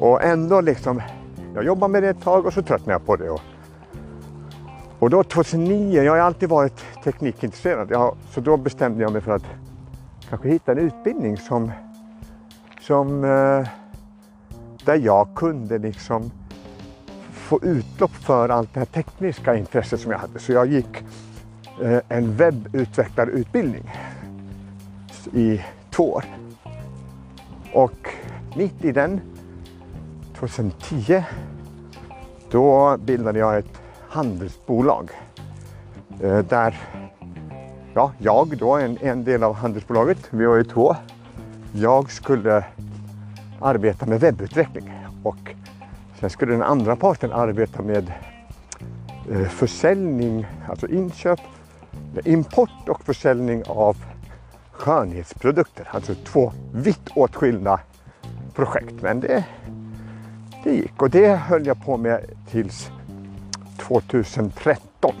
och 0.00 0.22
ändå 0.22 0.60
liksom, 0.60 1.02
jag 1.54 1.64
jobbade 1.64 1.92
med 1.92 2.02
det 2.02 2.08
ett 2.08 2.22
tag 2.22 2.46
och 2.46 2.52
så 2.52 2.62
tröttnade 2.62 2.92
jag 2.92 3.06
på 3.06 3.16
det. 3.16 3.30
Och, 3.30 3.40
och 4.98 5.10
då 5.10 5.24
2009, 5.24 6.02
jag 6.02 6.12
har 6.12 6.18
alltid 6.18 6.48
varit 6.48 6.84
teknikintresserad, 7.04 7.90
jag, 7.90 8.16
så 8.30 8.40
då 8.40 8.56
bestämde 8.56 9.02
jag 9.02 9.12
mig 9.12 9.20
för 9.20 9.32
att 9.32 9.44
kanske 10.28 10.48
hitta 10.48 10.72
en 10.72 10.78
utbildning 10.78 11.36
som, 11.36 11.72
som 12.80 13.24
eh, 13.24 13.68
där 14.84 14.96
jag 14.96 15.28
kunde 15.34 15.78
liksom 15.78 16.30
få 17.30 17.60
utlopp 17.62 18.14
för 18.14 18.48
allt 18.48 18.74
det 18.74 18.80
här 18.80 18.86
tekniska 18.86 19.56
intresset 19.56 20.00
som 20.00 20.10
jag 20.10 20.18
hade. 20.18 20.38
Så 20.38 20.52
jag 20.52 20.66
gick 20.66 21.04
eh, 21.82 22.00
en 22.08 22.36
webbutvecklarutbildning 22.36 23.90
i 25.32 25.60
två 25.90 26.12
år. 26.12 26.24
Och 27.72 28.08
mitt 28.56 28.84
i 28.84 28.92
den 28.92 29.20
2010 30.38 31.24
då 32.50 32.96
bildade 32.96 33.38
jag 33.38 33.58
ett 33.58 33.80
handelsbolag 34.08 35.10
eh, 36.20 36.38
där 36.38 36.78
ja, 37.94 38.12
jag 38.18 38.56
då, 38.58 38.76
en, 38.76 38.98
en 39.00 39.24
del 39.24 39.42
av 39.42 39.54
handelsbolaget, 39.54 40.18
vi 40.30 40.46
var 40.46 40.56
ju 40.56 40.64
två, 40.64 40.96
jag 41.72 42.10
skulle 42.10 42.64
arbeta 43.60 44.06
med 44.06 44.20
webbutveckling 44.20 44.94
och 45.22 45.54
sen 46.20 46.30
skulle 46.30 46.52
den 46.52 46.62
andra 46.62 46.96
parten 46.96 47.32
arbeta 47.32 47.82
med 47.82 48.12
eh, 49.30 49.48
försäljning, 49.48 50.46
alltså 50.68 50.88
inköp, 50.88 51.40
import 52.24 52.88
och 52.88 53.04
försäljning 53.04 53.62
av 53.66 53.96
skönhetsprodukter. 54.72 55.88
Alltså 55.90 56.14
två 56.14 56.52
vitt 56.72 57.08
åtskilda 57.14 57.80
projekt. 58.54 58.94
Men 59.02 59.20
det 59.20 59.44
det 60.64 60.70
gick 60.70 61.02
och 61.02 61.10
det 61.10 61.34
höll 61.34 61.66
jag 61.66 61.84
på 61.84 61.96
med 61.96 62.24
tills 62.50 62.90
2013. 63.78 65.14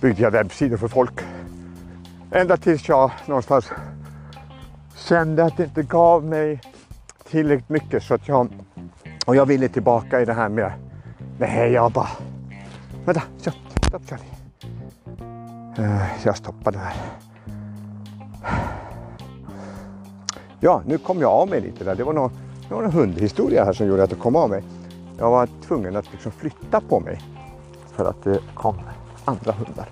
Byggde 0.00 0.22
jag 0.22 0.30
webbsidor 0.30 0.76
för 0.76 0.88
folk. 0.88 1.20
Ända 2.30 2.56
tills 2.56 2.88
jag 2.88 3.10
någonstans 3.26 3.70
kände 4.96 5.44
att 5.44 5.56
det 5.56 5.64
inte 5.64 5.82
gav 5.82 6.24
mig 6.24 6.60
tillräckligt 7.34 7.68
mycket 7.68 8.02
så 8.02 8.14
att 8.14 8.28
jag 8.28 8.48
och 9.26 9.36
jag 9.36 9.46
ville 9.46 9.68
tillbaka 9.68 10.20
i 10.20 10.24
det 10.24 10.32
här 10.32 10.48
med 10.48 10.72
nej 11.38 11.72
jag 11.72 11.92
bara 11.92 12.08
vänta 13.04 13.22
stopp, 13.38 13.54
stopp 13.88 14.02
Charlie. 14.08 14.24
Uh, 15.78 16.02
jag 16.24 16.36
det 16.72 16.78
här. 16.78 16.94
Ja, 20.60 20.82
nu 20.86 20.98
kom 20.98 21.20
jag 21.20 21.30
av 21.30 21.48
mig 21.48 21.60
lite 21.60 21.84
där. 21.84 21.94
Det 21.94 22.04
var 22.04 22.12
någon 22.12 22.30
det 22.68 22.74
var 22.74 22.82
hundhistoria 22.82 23.64
här 23.64 23.72
som 23.72 23.86
gjorde 23.86 24.02
att 24.02 24.10
jag 24.10 24.20
kom 24.20 24.36
av 24.36 24.50
mig. 24.50 24.62
Jag 25.18 25.30
var 25.30 25.48
tvungen 25.66 25.96
att 25.96 26.12
liksom 26.12 26.32
flytta 26.32 26.80
på 26.80 27.00
mig 27.00 27.20
för 27.96 28.04
att 28.04 28.24
det 28.24 28.40
kom 28.54 28.76
andra 29.24 29.52
hundar. 29.52 29.88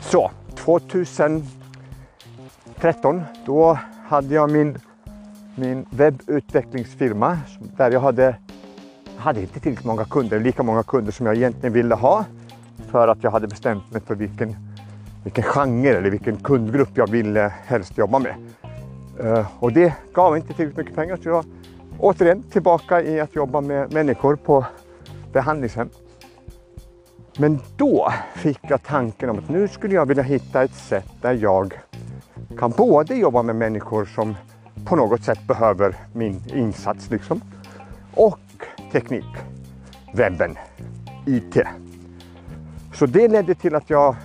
Så 0.00 0.30
2013 0.54 3.22
då 3.46 3.78
hade 4.08 4.34
jag 4.34 4.50
min, 4.50 4.78
min 5.56 5.86
webbutvecklingsfirma 5.90 7.38
där 7.76 7.90
jag 7.90 8.00
hade, 8.00 8.36
hade 9.16 9.40
inte 9.40 9.60
tillräckligt 9.60 9.86
många 9.86 10.04
kunder, 10.04 10.40
lika 10.40 10.62
många 10.62 10.82
kunder 10.82 11.12
som 11.12 11.26
jag 11.26 11.36
egentligen 11.36 11.72
ville 11.72 11.94
ha. 11.94 12.24
för 12.90 13.08
att 13.08 13.22
jag 13.22 13.30
hade 13.30 13.46
bestämt 13.46 13.92
mig 13.92 14.02
för 14.02 14.14
vilken, 14.14 14.56
vilken 15.24 15.44
genre 15.44 15.88
eller 15.88 16.10
vilken 16.10 16.36
kundgrupp 16.36 16.90
jag 16.94 17.10
ville 17.10 17.52
helst 17.64 17.98
jobba 17.98 18.18
med. 18.18 18.34
Eh, 19.20 19.46
och 19.58 19.72
det 19.72 19.94
gav 20.12 20.36
inte 20.36 20.52
tillräckligt 20.52 20.76
mycket 20.76 20.94
pengar 20.94 21.16
så 21.16 21.28
jag 21.28 21.44
återigen 21.98 22.42
tillbaka 22.42 23.02
i 23.02 23.20
att 23.20 23.34
jobba 23.34 23.60
med 23.60 23.92
människor 23.92 24.36
på 24.36 24.64
behandlingshem. 25.32 25.88
Men 27.38 27.58
då 27.76 28.12
fick 28.34 28.60
jag 28.62 28.82
tanken 28.82 29.30
om 29.30 29.38
att 29.38 29.48
nu 29.48 29.68
skulle 29.68 29.94
jag 29.94 30.06
vilja 30.06 30.22
hitta 30.22 30.62
ett 30.62 30.74
sätt 30.74 31.10
där 31.22 31.32
jag 31.32 31.80
kan 32.58 32.70
både 32.70 33.14
jobba 33.14 33.42
med 33.42 33.56
människor 33.56 34.04
som 34.04 34.34
på 34.84 34.96
något 34.96 35.22
sätt 35.22 35.46
behöver 35.46 35.96
min 36.12 36.42
insats 36.54 37.10
liksom. 37.10 37.40
Och 38.14 38.40
teknik, 38.92 39.36
webben, 40.14 40.56
IT. 41.26 41.56
Så 42.94 43.06
det 43.06 43.28
ledde 43.28 43.54
till 43.54 43.74
att 43.74 43.90
jag 43.90 44.16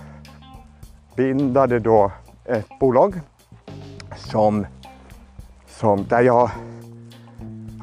bildade 1.16 1.78
då 1.78 2.12
ett 2.44 2.68
bolag 2.80 3.20
som, 4.16 4.66
som 5.66 6.04
där 6.04 6.20
jag, 6.22 6.50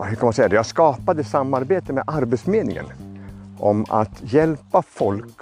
hur 0.03 0.15
kan 0.15 0.25
man 0.25 0.33
säga 0.33 0.47
det, 0.47 0.55
jag 0.55 0.65
skapade 0.65 1.23
samarbete 1.23 1.93
med 1.93 2.03
Arbetsförmedlingen 2.07 2.85
om 3.59 3.85
att 3.89 4.33
hjälpa 4.33 4.81
folk. 4.81 5.41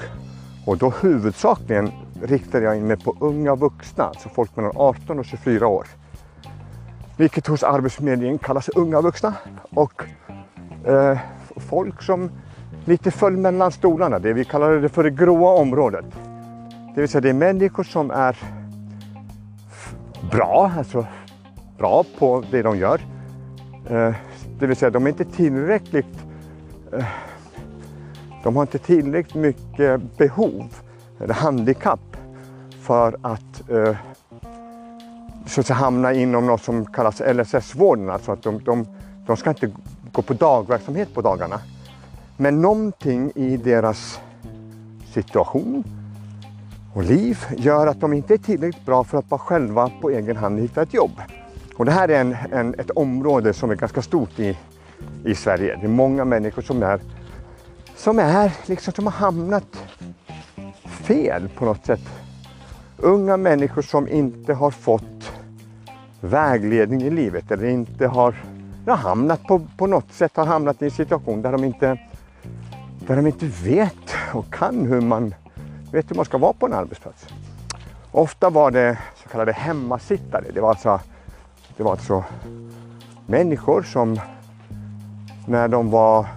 Och 0.66 0.78
då 0.78 0.90
huvudsakligen 0.90 1.92
riktade 2.22 2.66
jag 2.66 2.78
in 2.78 2.88
mig 2.88 2.98
på 2.98 3.16
unga 3.20 3.56
vuxna, 3.56 4.04
alltså 4.04 4.30
folk 4.30 4.56
mellan 4.56 4.72
18 4.76 5.20
och 5.20 5.26
24 5.26 5.68
år. 5.68 5.88
Vilket 7.18 7.48
hos 7.48 7.64
Arbetsförmedlingen 7.64 8.38
kallas 8.38 8.70
unga 8.70 9.02
vuxna 9.02 9.34
och 9.70 10.04
eh, 10.86 11.18
folk 11.56 12.02
som 12.02 12.32
lite 12.86 13.12
föll 13.12 13.38
mellan 13.38 13.72
stolarna, 13.72 14.20
det 14.20 14.34
vi 14.34 14.46
kallar 14.46 14.72
det 14.72 14.90
för 14.90 15.04
det 15.04 15.10
gråa 15.10 15.52
området. 15.54 16.06
Det 16.96 17.02
vill 17.02 17.10
säga 17.10 17.22
det 17.22 17.30
är 17.30 17.34
människor 17.34 17.84
som 17.84 18.12
är 18.12 18.38
bra, 20.32 20.72
alltså 20.78 21.08
bra 21.78 22.06
på 22.20 22.44
det 22.52 22.62
de 22.62 22.78
gör. 22.78 23.02
Eh, 23.90 24.14
det 24.60 24.68
vill 24.68 24.76
säga 24.76 24.90
de 24.90 25.06
är 25.06 25.10
inte 25.10 25.26
tillräckligt 25.26 26.26
eh, 26.94 27.06
de 28.44 28.56
har 28.56 28.64
inte 28.64 28.78
tillräckligt 28.78 29.42
mycket 29.42 30.18
behov 30.18 30.76
eller 31.20 31.34
handikapp 31.34 32.18
för 32.82 33.18
att 33.22 33.70
eh, 33.70 33.96
så 35.46 35.62
att 35.62 35.68
säga, 35.68 35.78
hamna 35.78 36.14
inom 36.14 36.46
något 36.46 36.64
som 36.64 36.86
kallas 36.86 37.22
LSS-vården. 37.34 38.10
Alltså 38.10 38.32
att 38.32 38.44
de, 38.44 38.64
de, 38.64 38.88
de 39.26 39.38
ska 39.38 39.50
inte 39.50 39.72
gå 40.12 40.22
på 40.22 40.34
dagverksamhet 40.34 41.14
på 41.14 41.22
dagarna. 41.22 41.60
Men 42.38 42.62
någonting 42.62 43.32
i 43.36 43.58
deras 43.58 44.20
situation 45.14 45.84
och 46.94 47.04
liv 47.04 47.40
gör 47.58 47.88
att 47.88 48.02
de 48.02 48.14
inte 48.14 48.34
är 48.34 48.38
tillräckligt 48.38 48.86
bra 48.86 49.04
för 49.04 49.18
att 49.18 49.30
bara 49.30 49.40
själva 49.40 49.92
på 50.02 50.10
egen 50.10 50.38
hand 50.38 50.60
hitta 50.60 50.82
ett 50.82 50.94
jobb. 50.94 51.12
Och 51.78 51.86
det 51.86 51.92
här 51.92 52.10
är 52.10 52.22
en, 52.22 52.36
en, 52.52 52.76
ett 52.80 52.92
område 52.92 53.54
som 53.54 53.72
är 53.72 53.76
ganska 53.76 54.02
stort 54.02 54.40
i, 54.40 54.58
i 55.26 55.36
Sverige. 55.36 55.76
Det 55.76 55.86
är 55.86 55.90
många 55.90 56.26
människor 56.26 56.62
som 56.62 56.84
är 56.84 57.00
som 57.96 58.20
är 58.20 58.52
liksom 58.66 58.94
som 58.94 59.06
har 59.06 59.14
hamnat 59.14 59.78
fel 60.86 61.50
på 61.58 61.66
något 61.66 61.86
sätt. 61.86 62.25
Unga 62.98 63.38
människor 63.38 63.82
som 63.82 64.08
inte 64.08 64.54
har 64.54 64.72
fått 64.72 65.32
vägledning 66.22 67.02
i 67.02 67.10
livet 67.10 67.52
eller 67.52 67.68
inte 67.68 68.08
har 68.08 68.36
har 68.88 68.98
hamnat 68.98 69.44
på, 69.44 69.62
på 69.78 69.88
något 69.88 70.14
sätt 70.14 70.36
har 70.36 70.46
hamnat 70.46 70.82
i 70.82 70.86
en 70.86 70.92
situation 70.92 71.42
där 71.42 71.52
de 71.52 71.64
inte 71.64 72.00
där 73.08 73.16
de 73.16 73.28
inte 73.28 73.46
vet 73.64 74.16
och 74.34 74.54
kan 74.54 74.86
hur 74.86 75.02
man 75.02 75.34
vet 75.92 76.12
hur 76.12 76.16
man 76.16 76.26
ska 76.26 76.38
vara 76.38 76.54
på 76.54 76.66
en 76.66 76.74
arbetsplats. 76.74 77.28
Ofta 78.12 78.50
var 78.50 78.72
det 78.72 78.98
så 79.24 79.30
kallade 79.30 79.52
hemmasittare. 79.52 80.44
Det 80.54 80.62
var 80.62 80.70
alltså, 80.70 81.00
det 81.78 81.84
var 81.84 81.92
alltså 81.92 82.24
människor 83.28 83.84
som 83.84 84.20
när 85.48 85.68
de 85.68 85.92
var 85.92 86.28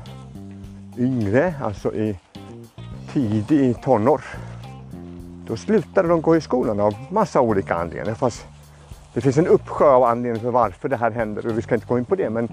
yngre, 0.99 1.55
alltså 1.62 1.94
i 1.94 2.18
tidig 3.12 3.83
tonår, 3.83 4.25
då 5.48 5.56
slutade 5.56 6.08
de 6.08 6.20
gå 6.20 6.37
i 6.37 6.40
skolan 6.40 6.80
av 6.80 6.94
massa 7.11 7.40
olika 7.40 7.74
anledningar. 7.74 8.14
Fast 8.14 8.46
det 9.14 9.20
finns 9.20 9.38
en 9.38 9.46
uppsjö 9.46 9.84
av 9.84 10.04
anledningar 10.04 10.44
för 10.44 10.50
varför 10.50 10.88
det 10.88 10.96
här 10.96 11.11
händer 11.11 11.46
och 11.46 11.58
vi 11.58 11.62
ska 11.62 11.74
inte 11.74 11.87
gå 11.87 11.98
in 11.98 12.04
på 12.04 12.14
det. 12.14 12.30
Men, 12.30 12.48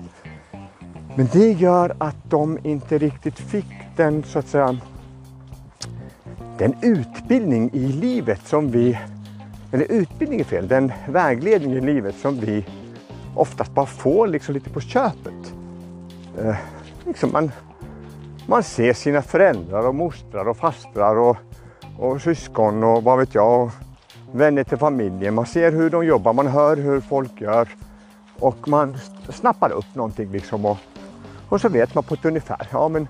men 1.15 1.29
det 1.31 1.51
gör 1.51 1.95
att 1.97 2.15
de 2.29 2.59
inte 2.63 2.97
riktigt 2.97 3.39
fick 3.39 3.65
den 3.95 4.23
så 4.23 4.39
att 4.39 4.47
säga 4.47 4.77
den 6.57 6.75
utbildning 6.81 7.69
i 7.73 7.87
livet 7.87 8.41
som 8.47 8.71
vi, 8.71 8.99
eller 9.71 9.91
utbildning 9.91 10.39
är 10.39 10.43
fel, 10.43 10.67
den 10.67 10.91
vägledning 11.07 11.71
i 11.71 11.81
livet 11.81 12.15
som 12.15 12.39
vi 12.39 12.65
oftast 13.35 13.71
bara 13.71 13.85
får 13.85 14.27
liksom 14.27 14.53
lite 14.53 14.69
på 14.69 14.81
köpet. 14.81 15.53
Eh, 16.41 16.55
liksom 17.05 17.31
man, 17.31 17.51
man 18.47 18.63
ser 18.63 18.93
sina 18.93 19.21
föräldrar 19.21 19.87
och 19.87 19.95
mostrar 19.95 20.47
och 20.47 20.57
fastrar 20.57 21.15
och, 21.15 21.37
och 21.97 22.21
syskon 22.21 22.83
och 22.83 23.03
vad 23.03 23.19
vet 23.19 23.35
jag, 23.35 23.61
och 23.61 23.71
vänner 24.31 24.63
till 24.63 24.77
familjen. 24.77 25.33
Man 25.33 25.45
ser 25.45 25.71
hur 25.71 25.89
de 25.89 26.05
jobbar, 26.05 26.33
man 26.33 26.47
hör 26.47 26.77
hur 26.77 27.01
folk 27.01 27.41
gör 27.41 27.69
och 28.39 28.67
man 28.67 28.97
snappar 29.29 29.71
upp 29.71 29.95
någonting 29.95 30.31
liksom 30.31 30.65
och, 30.65 30.77
och 31.49 31.61
så 31.61 31.69
vet 31.69 31.95
man 31.95 32.03
på 32.03 32.13
ett 32.13 32.25
ungefär. 32.25 32.67
Ja, 32.71 32.87
men 32.87 33.07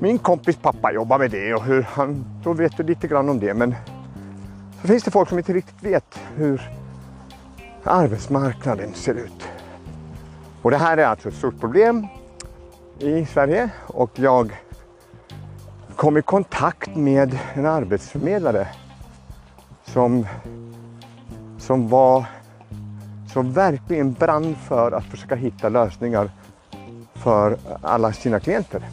min 0.00 0.18
kompis 0.18 0.56
pappa 0.56 0.92
jobbar 0.92 1.18
med 1.18 1.30
det 1.30 1.54
och 1.54 1.64
hur 1.64 1.82
han, 1.82 2.24
då 2.44 2.52
vet 2.52 2.76
du 2.76 2.82
lite 2.82 3.08
grann 3.08 3.28
om 3.28 3.40
det. 3.40 3.54
Men 3.54 3.74
så 4.80 4.88
finns 4.88 5.02
det 5.02 5.10
folk 5.10 5.28
som 5.28 5.38
inte 5.38 5.52
riktigt 5.52 5.82
vet 5.82 6.20
hur 6.36 6.70
arbetsmarknaden 7.84 8.94
ser 8.94 9.14
ut. 9.14 9.48
Och 10.62 10.70
det 10.70 10.76
här 10.76 10.96
är 10.96 11.06
alltså 11.06 11.28
ett 11.28 11.34
stort 11.34 11.60
problem 11.60 12.06
i 12.98 13.26
Sverige 13.26 13.70
och 13.86 14.10
jag 14.14 14.52
kom 16.00 16.16
i 16.16 16.22
kontakt 16.22 16.96
med 16.96 17.38
en 17.54 17.66
arbetsförmedlare 17.66 18.68
som, 19.84 20.26
som 21.58 21.88
var 21.88 22.24
som 23.32 23.52
verkligen 23.52 24.12
brann 24.12 24.56
för 24.68 24.92
att 24.92 25.04
försöka 25.04 25.34
hitta 25.34 25.68
lösningar 25.68 26.30
för 27.14 27.56
alla 27.82 28.12
sina 28.12 28.40
klienter. 28.40 28.88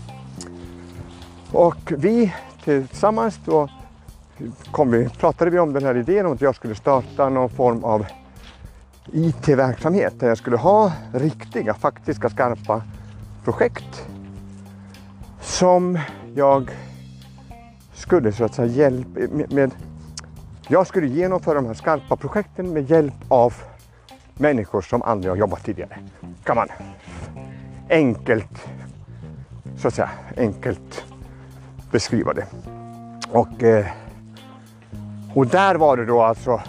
Och 1.51 1.93
vi 1.97 2.33
tillsammans 2.63 3.39
då 3.45 3.69
kom 4.71 4.91
vi, 4.91 5.09
pratade 5.09 5.51
vi 5.51 5.59
om 5.59 5.73
den 5.73 5.83
här 5.83 5.97
idén 5.97 6.25
om 6.25 6.33
att 6.33 6.41
jag 6.41 6.55
skulle 6.55 6.75
starta 6.75 7.29
någon 7.29 7.49
form 7.49 7.83
av 7.83 8.05
IT-verksamhet 9.13 10.13
där 10.19 10.27
jag 10.27 10.37
skulle 10.37 10.57
ha 10.57 10.91
riktiga, 11.13 11.73
faktiska, 11.73 12.29
skarpa 12.29 12.81
projekt 13.43 14.07
som 15.41 15.99
jag 16.35 16.71
skulle 18.07 18.31
så 18.31 18.45
att 18.45 18.55
säga 18.55 18.67
hjälpa 18.67 19.19
med, 19.19 19.53
med 19.53 19.71
jag 20.67 20.87
skulle 20.87 21.07
genomföra 21.07 21.53
de 21.53 21.65
här 21.65 21.73
skarpa 21.73 22.15
projekten 22.15 22.73
med 22.73 22.89
hjälp 22.89 23.13
av 23.27 23.53
människor 24.33 24.81
som 24.81 25.01
aldrig 25.01 25.31
har 25.31 25.37
jobbat 25.37 25.63
tidigare. 25.63 25.99
Kan 26.43 26.55
man 26.55 26.67
enkelt, 27.89 28.67
så 29.77 29.87
att 29.87 29.93
säga, 29.93 30.09
enkelt 30.37 31.05
beskriva 31.91 32.33
det. 32.33 32.45
Och, 33.31 33.63
eh, 33.63 33.85
och 35.33 35.47
där 35.47 35.75
var 35.75 35.97
det 35.97 36.05
då 36.05 36.21
alltså 36.21 36.61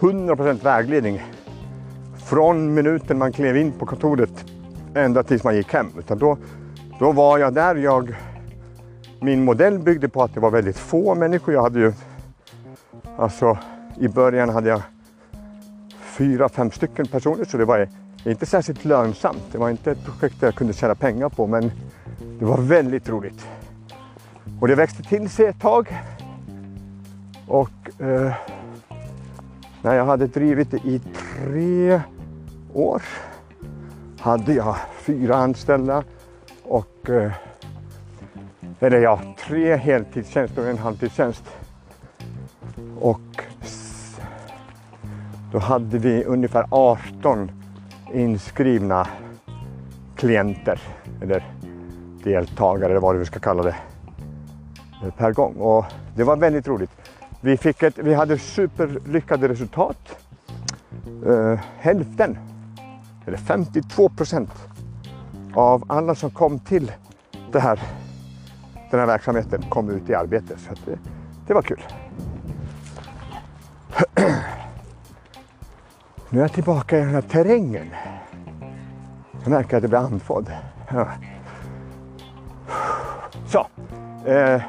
100% 0.00 0.64
vägledning 0.64 1.22
från 2.16 2.74
minuten 2.74 3.18
man 3.18 3.32
klev 3.32 3.56
in 3.56 3.72
på 3.72 3.86
kontoret 3.86 4.44
ända 4.94 5.22
tills 5.22 5.44
man 5.44 5.56
gick 5.56 5.72
hem. 5.72 5.90
Utan 5.98 6.18
då, 6.18 6.38
då 6.98 7.12
var 7.12 7.38
jag 7.38 7.54
där. 7.54 7.74
Jag, 7.74 8.14
min 9.20 9.44
modell 9.44 9.78
byggde 9.78 10.08
på 10.08 10.22
att 10.22 10.34
det 10.34 10.40
var 10.40 10.50
väldigt 10.50 10.78
få 10.78 11.14
människor. 11.14 11.54
Jag 11.54 11.62
hade 11.62 11.78
ju, 11.78 11.92
alltså 13.16 13.58
i 14.00 14.08
början 14.08 14.48
hade 14.48 14.68
jag 14.68 14.82
fyra, 16.00 16.48
fem 16.48 16.70
stycken 16.70 17.06
personer 17.06 17.44
så 17.44 17.56
det 17.56 17.64
var 17.64 17.88
inte 18.24 18.46
särskilt 18.46 18.84
lönsamt. 18.84 19.42
Det 19.52 19.58
var 19.58 19.70
inte 19.70 19.90
ett 19.90 20.04
projekt 20.04 20.36
jag 20.40 20.54
kunde 20.54 20.72
tjäna 20.72 20.94
pengar 20.94 21.28
på 21.28 21.46
men 21.46 21.70
det 22.38 22.44
var 22.44 22.58
väldigt 22.58 23.08
roligt. 23.08 23.48
Och 24.60 24.68
det 24.68 24.74
växte 24.74 25.02
till 25.02 25.30
sig 25.30 25.46
ett 25.46 25.60
tag. 25.60 25.96
Och 27.46 28.00
eh, 28.00 28.32
när 29.82 29.94
jag 29.94 30.04
hade 30.04 30.26
drivit 30.26 30.70
det 30.70 30.76
i 30.76 31.00
tre 31.00 32.00
år 32.74 33.02
hade 34.18 34.52
jag 34.52 34.76
fyra 34.98 35.36
anställda 35.36 36.04
och 36.62 37.10
eh, 37.10 37.32
eller 38.80 39.00
ja, 39.00 39.20
tre 39.46 39.76
heltidstjänster 39.76 40.62
och 40.62 40.68
en 40.68 40.78
halvtidstjänst. 40.78 41.44
Och 43.00 43.44
då 45.52 45.58
hade 45.58 45.98
vi 45.98 46.24
ungefär 46.24 46.66
18 46.70 47.50
inskrivna 48.12 49.08
klienter 50.16 50.80
eller 51.22 51.44
deltagare 52.24 52.90
eller 52.90 53.00
vad 53.00 53.16
vi 53.16 53.24
ska 53.24 53.38
kalla 53.38 53.62
det. 53.62 53.76
per 55.16 55.32
gång 55.32 55.54
och 55.54 55.84
det 56.16 56.24
var 56.24 56.36
väldigt 56.36 56.68
roligt. 56.68 56.90
Vi, 57.40 57.56
fick 57.56 57.82
ett, 57.82 57.98
vi 57.98 58.14
hade 58.14 58.38
superlyckade 58.38 59.48
resultat. 59.48 60.18
Uh, 61.26 61.58
hälften, 61.78 62.38
eller 63.26 63.38
52 63.38 64.08
procent 64.08 64.50
av 65.54 65.84
alla 65.88 66.14
som 66.14 66.30
kom 66.30 66.58
till 66.58 66.92
det 67.52 67.60
här, 67.60 67.80
den 68.90 69.00
här 69.00 69.06
verksamheten 69.06 69.62
kom 69.62 69.90
ut 69.90 70.10
i 70.10 70.14
arbete. 70.14 70.58
Så 70.58 70.74
det, 70.84 70.98
det 71.46 71.54
var 71.54 71.62
kul. 71.62 71.82
Nu 76.30 76.38
är 76.38 76.42
jag 76.42 76.52
tillbaka 76.52 76.98
i 76.98 77.00
den 77.00 77.08
här 77.14 77.20
terrängen. 77.20 77.86
Jag 79.42 79.50
märker 79.50 79.76
att 79.76 79.82
jag 79.82 79.90
blir 79.90 80.00
andfådd. 80.00 80.52
Så. 83.46 83.66
Eh, 84.30 84.62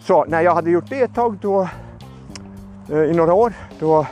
så 0.00 0.24
när 0.24 0.42
jag 0.42 0.54
hade 0.54 0.70
gjort 0.70 0.88
det 0.88 1.02
ett 1.02 1.14
tag 1.14 1.38
då 1.40 1.68
eh, 2.90 2.98
i 2.98 3.14
några 3.14 3.34
år 3.34 3.52
då 3.78 4.06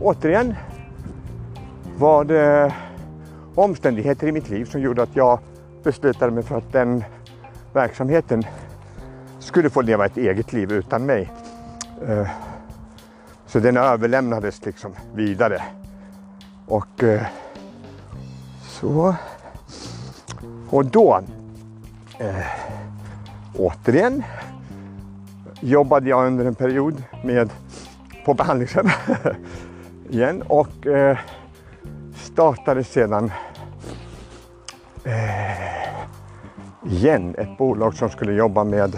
återigen 0.00 0.54
var 1.98 2.24
det 2.24 2.74
omständigheter 3.54 4.26
i 4.26 4.32
mitt 4.32 4.50
liv 4.50 4.64
som 4.64 4.80
gjorde 4.80 5.02
att 5.02 5.16
jag 5.16 5.38
beslutade 5.82 6.32
mig 6.32 6.42
för 6.42 6.58
att 6.58 6.72
den 6.72 7.04
verksamheten 7.76 8.42
skulle 9.38 9.70
få 9.70 9.82
leva 9.82 10.06
ett 10.06 10.16
eget 10.16 10.52
liv 10.52 10.72
utan 10.72 11.06
mig. 11.06 11.32
Eh, 12.08 12.28
så 13.46 13.58
den 13.58 13.76
överlämnades 13.76 14.64
liksom 14.64 14.92
vidare. 15.14 15.62
Och 16.66 17.02
eh, 17.02 17.22
så. 18.62 19.14
Och 20.70 20.84
då 20.86 21.20
eh, 22.18 22.46
återigen 23.56 24.22
jobbade 25.60 26.08
jag 26.08 26.26
under 26.26 26.44
en 26.44 26.54
period 26.54 27.02
med 27.24 27.50
på 28.24 28.34
behandlingshem 28.34 28.88
igen 30.10 30.42
och 30.42 30.86
startade 32.14 32.84
sedan 32.84 33.30
igen 36.90 37.34
ett 37.38 37.58
bolag 37.58 37.94
som 37.94 38.10
skulle 38.10 38.32
jobba 38.32 38.64
med 38.64 38.94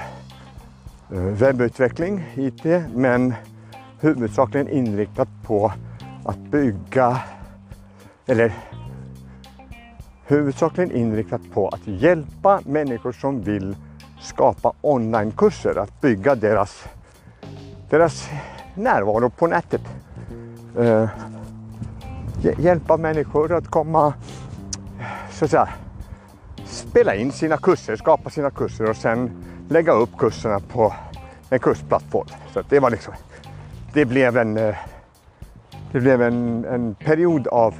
eh, 1.12 1.18
webbutveckling, 1.18 2.24
IT, 2.34 2.64
men 2.94 3.34
huvudsakligen 4.00 4.68
inriktat 4.68 5.28
på 5.46 5.72
att 6.24 6.38
bygga, 6.38 7.20
eller 8.26 8.52
huvudsakligen 10.26 10.90
inriktat 10.90 11.40
på 11.52 11.68
att 11.68 11.86
hjälpa 11.86 12.60
människor 12.64 13.12
som 13.12 13.40
vill 13.40 13.76
skapa 14.20 14.72
onlinekurser, 14.80 15.78
att 15.78 16.00
bygga 16.00 16.34
deras, 16.34 16.84
deras 17.90 18.28
närvaro 18.74 19.30
på 19.30 19.46
nätet. 19.46 19.82
Eh, 20.78 21.08
hjälpa 22.58 22.96
människor 22.96 23.52
att 23.52 23.68
komma, 23.68 24.14
så 25.30 25.44
att 25.44 25.50
säga, 25.50 25.68
spela 26.68 27.14
in 27.14 27.32
sina 27.32 27.56
kurser, 27.56 27.96
skapa 27.96 28.30
sina 28.30 28.50
kurser 28.50 28.90
och 28.90 28.96
sen 28.96 29.30
lägga 29.68 29.92
upp 29.92 30.18
kurserna 30.18 30.60
på 30.60 30.94
en 31.50 31.58
kursplattform. 31.58 32.26
Så 32.52 32.62
det 32.68 32.80
var 32.80 32.90
liksom 32.90 33.14
det 33.92 34.04
blev 34.04 34.36
en, 34.36 34.56
eh, 34.56 34.74
det 35.92 36.00
blev 36.00 36.22
en, 36.22 36.64
en 36.64 36.94
period 36.94 37.46
av 37.46 37.74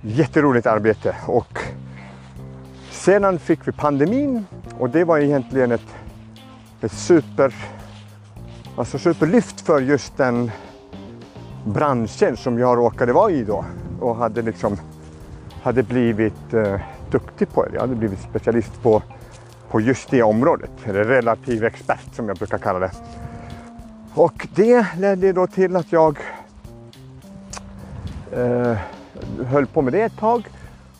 jätteroligt 0.00 0.66
arbete 0.66 1.16
och 1.26 1.58
sedan 2.90 3.38
fick 3.38 3.68
vi 3.68 3.72
pandemin 3.72 4.44
och 4.78 4.90
det 4.90 5.04
var 5.04 5.18
egentligen 5.18 5.72
ett, 5.72 5.94
ett 6.80 6.92
super, 6.92 7.54
alltså 8.76 8.98
superlyft 8.98 9.60
för 9.60 9.80
just 9.80 10.16
den 10.16 10.50
branschen 11.64 12.36
som 12.36 12.58
jag 12.58 12.78
råkade 12.78 13.12
vara 13.12 13.30
i 13.30 13.44
då 13.44 13.64
och 14.00 14.16
hade 14.16 14.42
liksom 14.42 14.76
hade 15.62 15.82
blivit 15.82 16.54
eh, 16.54 16.80
duktig 17.10 17.52
på 17.52 17.64
det. 17.64 17.70
Jag 17.74 17.80
hade 17.80 17.94
blivit 17.94 18.20
specialist 18.20 18.82
på, 18.82 19.02
på 19.70 19.80
just 19.80 20.10
det 20.10 20.22
området, 20.22 20.70
eller 20.84 21.04
relativ 21.04 21.64
expert 21.64 22.14
som 22.14 22.28
jag 22.28 22.36
brukar 22.36 22.58
kalla 22.58 22.78
det. 22.78 22.90
Och 24.14 24.48
det 24.54 24.86
ledde 24.98 25.32
då 25.32 25.46
till 25.46 25.76
att 25.76 25.92
jag 25.92 26.18
eh, 28.32 28.76
höll 29.46 29.66
på 29.66 29.82
med 29.82 29.92
det 29.92 30.02
ett 30.02 30.18
tag. 30.18 30.48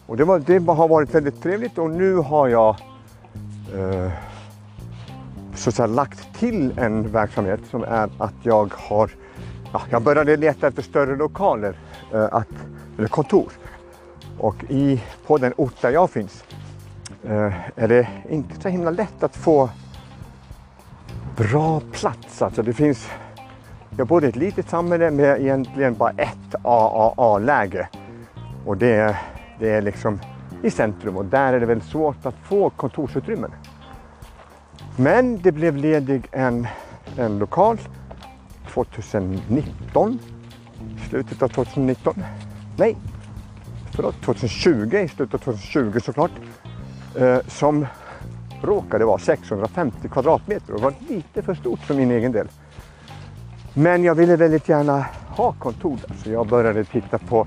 Och 0.07 0.17
det, 0.17 0.25
var, 0.25 0.39
det 0.39 0.73
har 0.73 0.89
varit 0.89 1.15
väldigt 1.15 1.43
trevligt 1.43 1.79
och 1.79 1.91
nu 1.91 2.15
har 2.15 2.49
jag 2.49 2.77
eh, 3.75 4.11
så 5.55 5.69
att 5.69 5.75
säga, 5.75 5.87
lagt 5.87 6.39
till 6.39 6.79
en 6.79 7.13
verksamhet 7.13 7.61
som 7.71 7.83
är 7.83 8.11
att 8.19 8.35
jag 8.43 8.75
har 8.77 9.11
ja, 9.73 9.83
jag 9.91 10.03
började 10.03 10.37
leta 10.37 10.69
efter 10.69 10.83
större 10.83 11.17
lokaler, 11.17 11.77
eh, 12.13 12.25
att, 12.25 12.49
eller 12.99 13.09
kontor. 13.09 13.53
Och 14.39 14.65
i, 14.69 15.03
på 15.27 15.39
den 15.39 15.53
ort 15.57 15.81
där 15.81 15.91
jag 15.91 16.11
finns 16.11 16.45
eh, 17.25 17.53
är 17.77 17.89
det 17.89 18.09
inte 18.31 18.61
så 18.61 18.69
himla 18.69 18.91
lätt 18.91 19.23
att 19.23 19.37
få 19.37 19.71
bra 21.37 21.81
plats. 21.93 22.43
Alltså 22.43 22.63
det 22.63 22.73
finns, 22.73 23.11
jag 23.97 24.07
bor 24.07 24.25
i 24.25 24.29
ett 24.29 24.37
litet 24.37 24.69
samhälle 24.69 25.11
med 25.11 25.41
egentligen 25.41 25.95
bara 25.95 26.11
ett 26.11 26.55
AAA-läge. 26.63 27.89
Och 28.67 28.77
det 28.77 28.95
är, 28.95 29.17
det 29.59 29.71
är 29.71 29.83
liksom 29.83 30.21
i 30.63 30.71
centrum 30.71 31.17
och 31.17 31.25
där 31.25 31.53
är 31.53 31.61
det 31.61 31.67
väldigt 31.67 31.89
svårt 31.89 32.27
att 32.27 32.35
få 32.43 32.71
kontorsutrymmen. 32.71 33.51
Men 34.97 35.43
det 35.43 35.53
blev 35.53 35.77
ledig 35.77 36.29
en, 36.33 36.67
en 37.17 37.39
lokal 37.39 37.79
2019, 38.73 40.19
slutet 41.09 41.43
av 41.43 41.49
2019. 41.49 42.25
Nej, 42.77 42.97
förlåt, 43.99 44.23
2020, 44.23 44.97
i 44.97 45.09
slutet 45.09 45.49
av 45.49 45.53
2020 45.53 46.01
såklart. 46.01 46.31
Eh, 47.17 47.39
som 47.47 47.87
råkade 48.63 49.05
vara 49.05 49.19
650 49.19 50.09
kvadratmeter 50.09 50.75
och 50.75 50.81
var 50.81 50.95
lite 51.09 51.43
för 51.43 51.55
stort 51.55 51.79
för 51.79 51.95
min 51.95 52.11
egen 52.11 52.33
del. 52.33 52.49
Men 53.75 54.05
jag 54.05 54.15
ville 54.15 54.37
väldigt 54.37 54.69
gärna 54.69 55.07
ha 55.29 55.53
kontor 55.53 55.99
där 56.07 56.15
så 56.15 56.31
jag 56.31 56.49
började 56.49 56.85
titta 56.85 57.19
på 57.19 57.47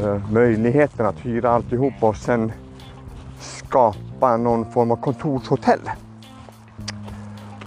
eh, 0.00 0.30
möjligheten 0.32 1.06
att 1.06 1.18
hyra 1.18 1.50
alltihop 1.50 1.94
och 2.00 2.16
sen 2.16 2.52
skapa 3.38 4.36
någon 4.36 4.72
form 4.72 4.90
av 4.90 4.96
kontorshotell. 4.96 5.90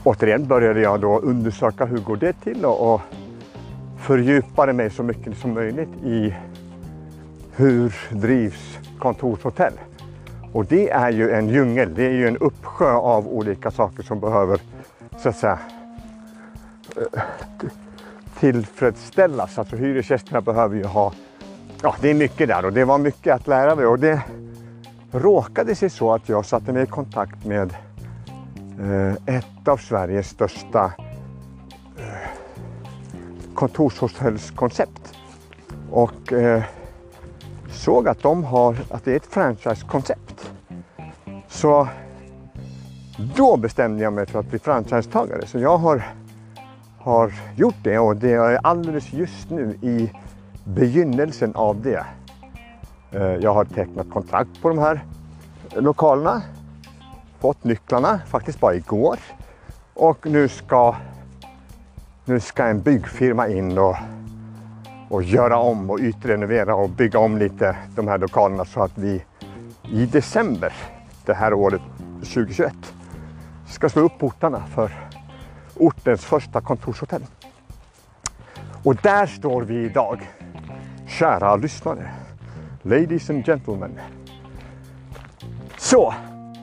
Återigen 0.03 0.47
började 0.47 0.81
jag 0.81 1.01
då 1.01 1.19
undersöka 1.19 1.85
hur 1.85 1.97
går 1.97 2.17
det 2.17 2.33
till 2.33 2.65
och, 2.65 2.93
och 2.93 3.01
fördjupade 3.97 4.73
mig 4.73 4.89
så 4.89 5.03
mycket 5.03 5.37
som 5.37 5.53
möjligt 5.53 6.03
i 6.03 6.33
hur 7.55 7.95
drivs 8.11 8.79
kontorshotell. 8.99 9.73
Och 10.53 10.65
det 10.65 10.89
är 10.89 11.11
ju 11.11 11.31
en 11.31 11.49
djungel, 11.49 11.95
det 11.95 12.05
är 12.05 12.11
ju 12.11 12.27
en 12.27 12.37
uppsjö 12.37 12.91
av 12.91 13.27
olika 13.27 13.71
saker 13.71 14.03
som 14.03 14.19
behöver 14.19 14.61
så 15.17 15.29
att 15.29 15.37
säga 15.37 15.59
eh, 16.95 17.21
tillfredsställas. 18.39 19.59
Alltså 19.59 19.75
hyresgästerna 19.75 20.41
behöver 20.41 20.75
ju 20.75 20.83
ha, 20.83 21.13
ja 21.81 21.95
det 22.01 22.09
är 22.09 22.13
mycket 22.13 22.47
där 22.47 22.65
och 22.65 22.73
det 22.73 22.85
var 22.85 22.97
mycket 22.97 23.35
att 23.35 23.47
lära 23.47 23.75
mig 23.75 23.85
och 23.85 23.99
det 23.99 24.21
råkade 25.11 25.75
sig 25.75 25.89
så 25.89 26.13
att 26.13 26.29
jag 26.29 26.45
satte 26.45 26.73
mig 26.73 26.83
i 26.83 26.85
kontakt 26.85 27.45
med 27.45 27.75
eh, 28.79 29.35
ett 29.35 29.67
av 29.67 29.77
Sveriges 29.77 30.29
största 30.29 30.93
eh, 31.97 32.29
kontorshotellskoncept 33.53 35.13
och 35.91 36.33
eh, 36.33 36.63
såg 37.73 38.07
att 38.07 38.21
de 38.21 38.43
har, 38.43 38.77
att 38.89 39.05
det 39.05 39.11
är 39.11 39.15
ett 39.15 39.25
franchisekoncept. 39.25 40.51
Så 41.47 41.87
då 43.35 43.57
bestämde 43.57 44.03
jag 44.03 44.13
mig 44.13 44.25
för 44.25 44.39
att 44.39 44.49
bli 44.49 44.59
franchisetagare. 44.59 45.47
Så 45.47 45.59
jag 45.59 45.77
har, 45.77 46.03
har 46.99 47.33
gjort 47.55 47.75
det 47.83 47.99
och 47.99 48.15
det 48.15 48.33
är 48.33 48.59
alldeles 48.63 49.13
just 49.13 49.49
nu 49.49 49.77
i 49.81 50.11
begynnelsen 50.63 51.55
av 51.55 51.81
det. 51.81 52.05
Eh, 53.11 53.21
jag 53.23 53.53
har 53.53 53.65
tecknat 53.65 54.09
kontrakt 54.09 54.61
på 54.61 54.69
de 54.69 54.77
här 54.77 55.05
lokalerna. 55.75 56.41
Fått 57.39 57.63
nycklarna 57.63 58.21
faktiskt 58.27 58.59
bara 58.59 58.75
igår. 58.75 59.19
Och 59.93 60.25
nu 60.25 60.47
ska, 60.47 60.95
nu 62.25 62.39
ska 62.39 62.63
en 62.63 62.81
byggfirma 62.81 63.47
in 63.47 63.77
och 63.77 63.95
och 65.13 65.23
göra 65.23 65.57
om 65.57 65.89
och 65.89 65.99
ytrenovera 65.99 66.75
och 66.75 66.89
bygga 66.89 67.19
om 67.19 67.37
lite 67.37 67.77
de 67.95 68.07
här 68.07 68.17
lokalerna 68.17 68.65
så 68.65 68.83
att 68.83 68.97
vi 68.97 69.23
i 69.91 70.05
december 70.05 70.73
det 71.25 71.33
här 71.33 71.53
året 71.53 71.81
2021 72.19 72.73
ska 73.67 73.89
slå 73.89 74.01
upp 74.01 74.19
portarna 74.19 74.63
för 74.75 74.91
ortens 75.75 76.25
första 76.25 76.61
kontorshotell. 76.61 77.21
Och 78.83 78.95
där 78.95 79.25
står 79.25 79.61
vi 79.61 79.85
idag. 79.85 80.31
Kära 81.07 81.55
lyssnare, 81.55 82.11
ladies 82.81 83.29
and 83.29 83.45
gentlemen. 83.45 83.99
Så, 85.77 86.13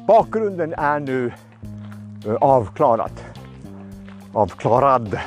bakgrunden 0.07 0.74
är 0.74 1.01
nu 1.01 1.32
eh, 2.26 2.34
avklarad. 2.34 3.12
Avklarad. 4.32 5.18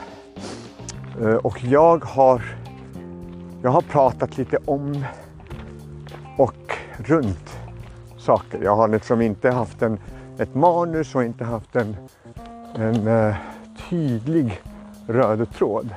Eh, 1.22 1.36
och 1.36 1.64
jag 1.64 2.06
har, 2.06 2.63
jag 3.64 3.72
har 3.72 3.82
pratat 3.82 4.38
lite 4.38 4.58
om 4.66 5.06
och 6.38 6.78
runt 6.98 7.60
saker. 8.18 8.64
Jag 8.64 8.76
har 8.76 8.88
liksom 8.88 9.22
inte 9.22 9.52
haft 9.52 9.82
en, 9.82 10.00
ett 10.38 10.56
manus 10.56 11.16
och 11.16 11.24
inte 11.24 11.44
haft 11.44 11.76
en, 11.76 11.96
en 12.76 13.08
uh, 13.08 13.36
tydlig 13.90 14.62
röd 15.08 15.52
tråd. 15.54 15.90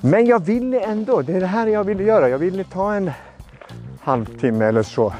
Men 0.00 0.26
jag 0.26 0.44
ville 0.44 0.80
ändå, 0.80 1.22
det 1.22 1.32
är 1.32 1.40
det 1.40 1.46
här 1.46 1.66
jag 1.66 1.84
ville 1.84 2.02
göra. 2.02 2.28
Jag 2.28 2.38
ville 2.38 2.64
ta 2.64 2.94
en 2.94 3.10
halvtimme 4.00 4.64
eller 4.64 4.82
så. 4.82 5.12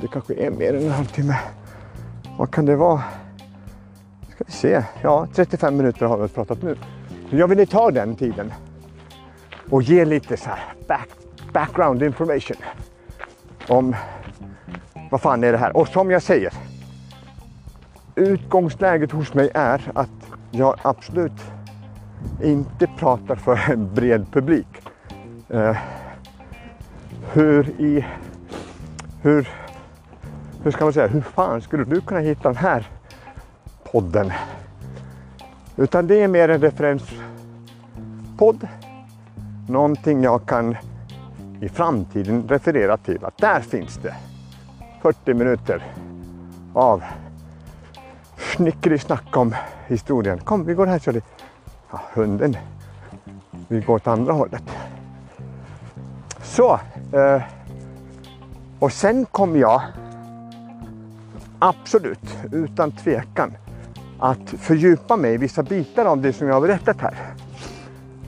Det 0.00 0.08
kanske 0.08 0.34
är 0.34 0.50
mer 0.50 0.74
än 0.74 0.82
en 0.82 0.90
halvtimme. 0.90 1.36
Vad 2.38 2.50
kan 2.50 2.66
det 2.66 2.76
vara? 2.76 3.02
Ska 4.34 4.44
vi 4.46 4.52
se. 4.52 4.82
Ja, 5.02 5.26
35 5.34 5.76
minuter 5.76 6.06
har 6.06 6.18
vi 6.18 6.28
pratat 6.28 6.62
nu. 6.62 6.76
Jag 7.30 7.48
ville 7.48 7.66
ta 7.66 7.90
den 7.90 8.16
tiden 8.16 8.52
och 9.70 9.82
ge 9.82 10.04
lite 10.04 10.36
så 10.36 10.50
här 10.50 10.74
back, 10.88 11.08
background 11.52 12.02
information 12.02 12.56
om 13.68 13.96
vad 15.10 15.20
fan 15.20 15.44
är 15.44 15.52
det 15.52 15.58
här? 15.58 15.76
Och 15.76 15.88
som 15.88 16.10
jag 16.10 16.22
säger, 16.22 16.52
utgångsläget 18.14 19.12
hos 19.12 19.34
mig 19.34 19.50
är 19.54 19.90
att 19.94 20.10
jag 20.50 20.76
absolut 20.82 21.42
inte 22.42 22.86
pratar 22.98 23.36
för 23.36 23.70
en 23.70 23.94
bred 23.94 24.26
publik. 24.32 24.66
Uh, 25.54 25.76
hur 27.32 27.80
i... 27.80 28.06
Hur... 29.22 29.48
Hur 30.62 30.70
ska 30.70 30.84
man 30.84 30.92
säga? 30.92 31.06
Hur 31.06 31.20
fan 31.20 31.62
skulle 31.62 31.84
du 31.84 32.00
kunna 32.00 32.20
hitta 32.20 32.48
den 32.48 32.56
här 32.56 32.88
podden? 33.92 34.32
Utan 35.76 36.06
det 36.06 36.22
är 36.22 36.28
mer 36.28 36.48
en 36.48 36.60
referenspodd. 36.60 38.68
Någonting 39.68 40.22
jag 40.22 40.46
kan 40.46 40.76
i 41.60 41.68
framtiden 41.68 42.48
referera 42.48 42.96
till 42.96 43.24
att 43.24 43.38
där 43.38 43.60
finns 43.60 43.96
det 43.96 44.14
40 45.02 45.34
minuter 45.34 45.92
av 46.74 47.02
snickeri-snack 48.36 49.36
om 49.36 49.54
historien. 49.86 50.38
Kom, 50.38 50.64
vi 50.64 50.74
går 50.74 50.86
här 50.86 50.98
Charlie. 50.98 51.22
Ja, 51.90 52.00
hunden 52.14 52.56
vill 53.68 53.84
gå 53.84 53.92
åt 53.92 54.06
andra 54.06 54.32
hållet. 54.32 54.62
Så. 56.42 56.80
Eh, 57.12 57.42
och 58.78 58.92
sen 58.92 59.24
kommer 59.24 59.58
jag 59.58 59.82
absolut, 61.58 62.36
utan 62.52 62.92
tvekan, 62.92 63.52
att 64.18 64.50
fördjupa 64.50 65.16
mig 65.16 65.34
i 65.34 65.36
vissa 65.36 65.62
bitar 65.62 66.04
av 66.04 66.22
det 66.22 66.32
som 66.32 66.46
jag 66.46 66.54
har 66.54 66.60
berättat 66.60 67.00
här. 67.00 67.16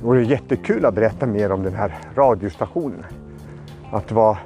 Det 0.01 0.07
vore 0.07 0.23
jättekul 0.23 0.85
att 0.85 0.95
berätta 0.95 1.27
mer 1.27 1.53
om 1.53 1.63
den 1.63 1.75
här 1.75 1.99
radiostationen. 2.15 3.05
Att 3.93 4.13
vara 4.13 4.39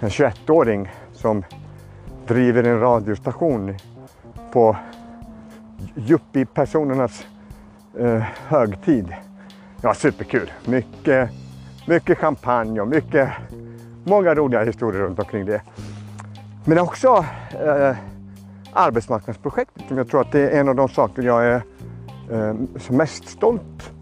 en 0.00 0.08
21-åring 0.08 0.88
som 1.12 1.44
driver 2.26 2.64
en 2.64 2.80
radiostation 2.80 3.74
på 4.52 4.76
yuppie-personernas 5.96 7.26
eh, 7.98 8.22
högtid. 8.46 9.14
Ja, 9.82 9.94
superkul. 9.94 10.52
Mycket, 10.64 11.30
mycket 11.86 12.18
champagne 12.18 12.80
och 12.80 12.88
mycket, 12.88 13.28
många 14.04 14.34
roliga 14.34 14.64
historier 14.64 15.00
runt 15.00 15.18
omkring 15.18 15.46
det. 15.46 15.62
Men 16.64 16.78
också 16.78 17.24
eh, 17.52 17.96
arbetsmarknadsprojektet 18.72 19.88
som 19.88 19.98
jag 19.98 20.08
tror 20.08 20.20
att 20.20 20.32
det 20.32 20.40
är 20.40 20.60
en 20.60 20.68
av 20.68 20.74
de 20.74 20.88
saker 20.88 21.22
jag 21.22 21.46
är 21.46 21.62
eh, 22.30 22.54
som 22.78 22.96
mest 22.96 23.28
stolt, 23.28 23.92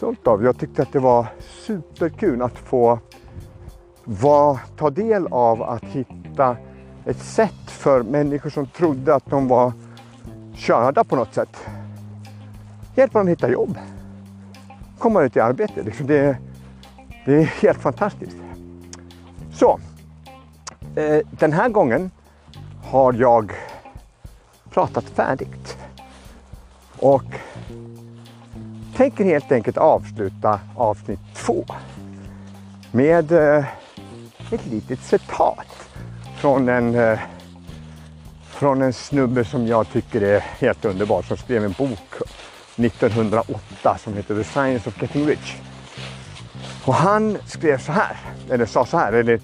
stolt 0.00 0.26
av. 0.26 0.44
Jag 0.44 0.58
tyckte 0.58 0.82
att 0.82 0.92
det 0.92 0.98
var 0.98 1.26
superkul 1.66 2.42
att 2.42 2.58
få 2.58 2.98
var, 4.04 4.58
ta 4.76 4.90
del 4.90 5.26
av 5.26 5.62
att 5.62 5.84
hitta 5.84 6.56
ett 7.04 7.18
sätt 7.18 7.64
för 7.66 8.02
människor 8.02 8.50
som 8.50 8.66
trodde 8.66 9.14
att 9.14 9.26
de 9.26 9.48
var 9.48 9.72
körda 10.54 11.04
på 11.04 11.16
något 11.16 11.34
sätt. 11.34 11.56
Hjälpa 12.94 13.18
dem 13.18 13.26
att 13.26 13.30
hitta 13.30 13.50
jobb. 13.50 13.78
Komma 14.98 15.22
ut 15.22 15.36
i 15.36 15.40
arbete. 15.40 15.82
Liksom. 15.82 16.06
Det, 16.06 16.36
det 17.26 17.34
är 17.34 17.44
helt 17.44 17.78
fantastiskt. 17.78 18.36
Så, 19.52 19.80
eh, 20.96 21.26
den 21.30 21.52
här 21.52 21.68
gången 21.68 22.10
har 22.84 23.12
jag 23.12 23.52
pratat 24.70 25.04
färdigt. 25.04 25.78
Och 26.98 27.24
tänker 29.00 29.24
helt 29.24 29.52
enkelt 29.52 29.76
avsluta 29.76 30.60
avsnitt 30.76 31.20
två 31.34 31.64
med 32.92 33.32
eh, 33.32 33.64
ett 34.50 34.66
litet 34.66 35.00
citat 35.00 35.88
från 36.36 36.68
en, 36.68 36.94
eh, 36.94 37.18
från 38.44 38.82
en 38.82 38.92
snubbe 38.92 39.44
som 39.44 39.66
jag 39.66 39.88
tycker 39.92 40.20
är 40.20 40.40
helt 40.40 40.84
underbar 40.84 41.22
som 41.22 41.36
skrev 41.36 41.64
en 41.64 41.74
bok 41.78 42.14
1908 42.76 43.98
som 43.98 44.14
heter 44.14 44.34
The 44.34 44.44
Science 44.44 44.88
of 44.88 45.02
Getting 45.02 45.26
Rich. 45.26 45.56
Och 46.84 46.94
han 46.94 47.38
skrev 47.46 47.78
så 47.78 47.92
här, 47.92 48.16
eller 48.50 48.66
sa 48.66 48.86
så 48.86 48.98
här, 48.98 49.12
eller 49.12 49.40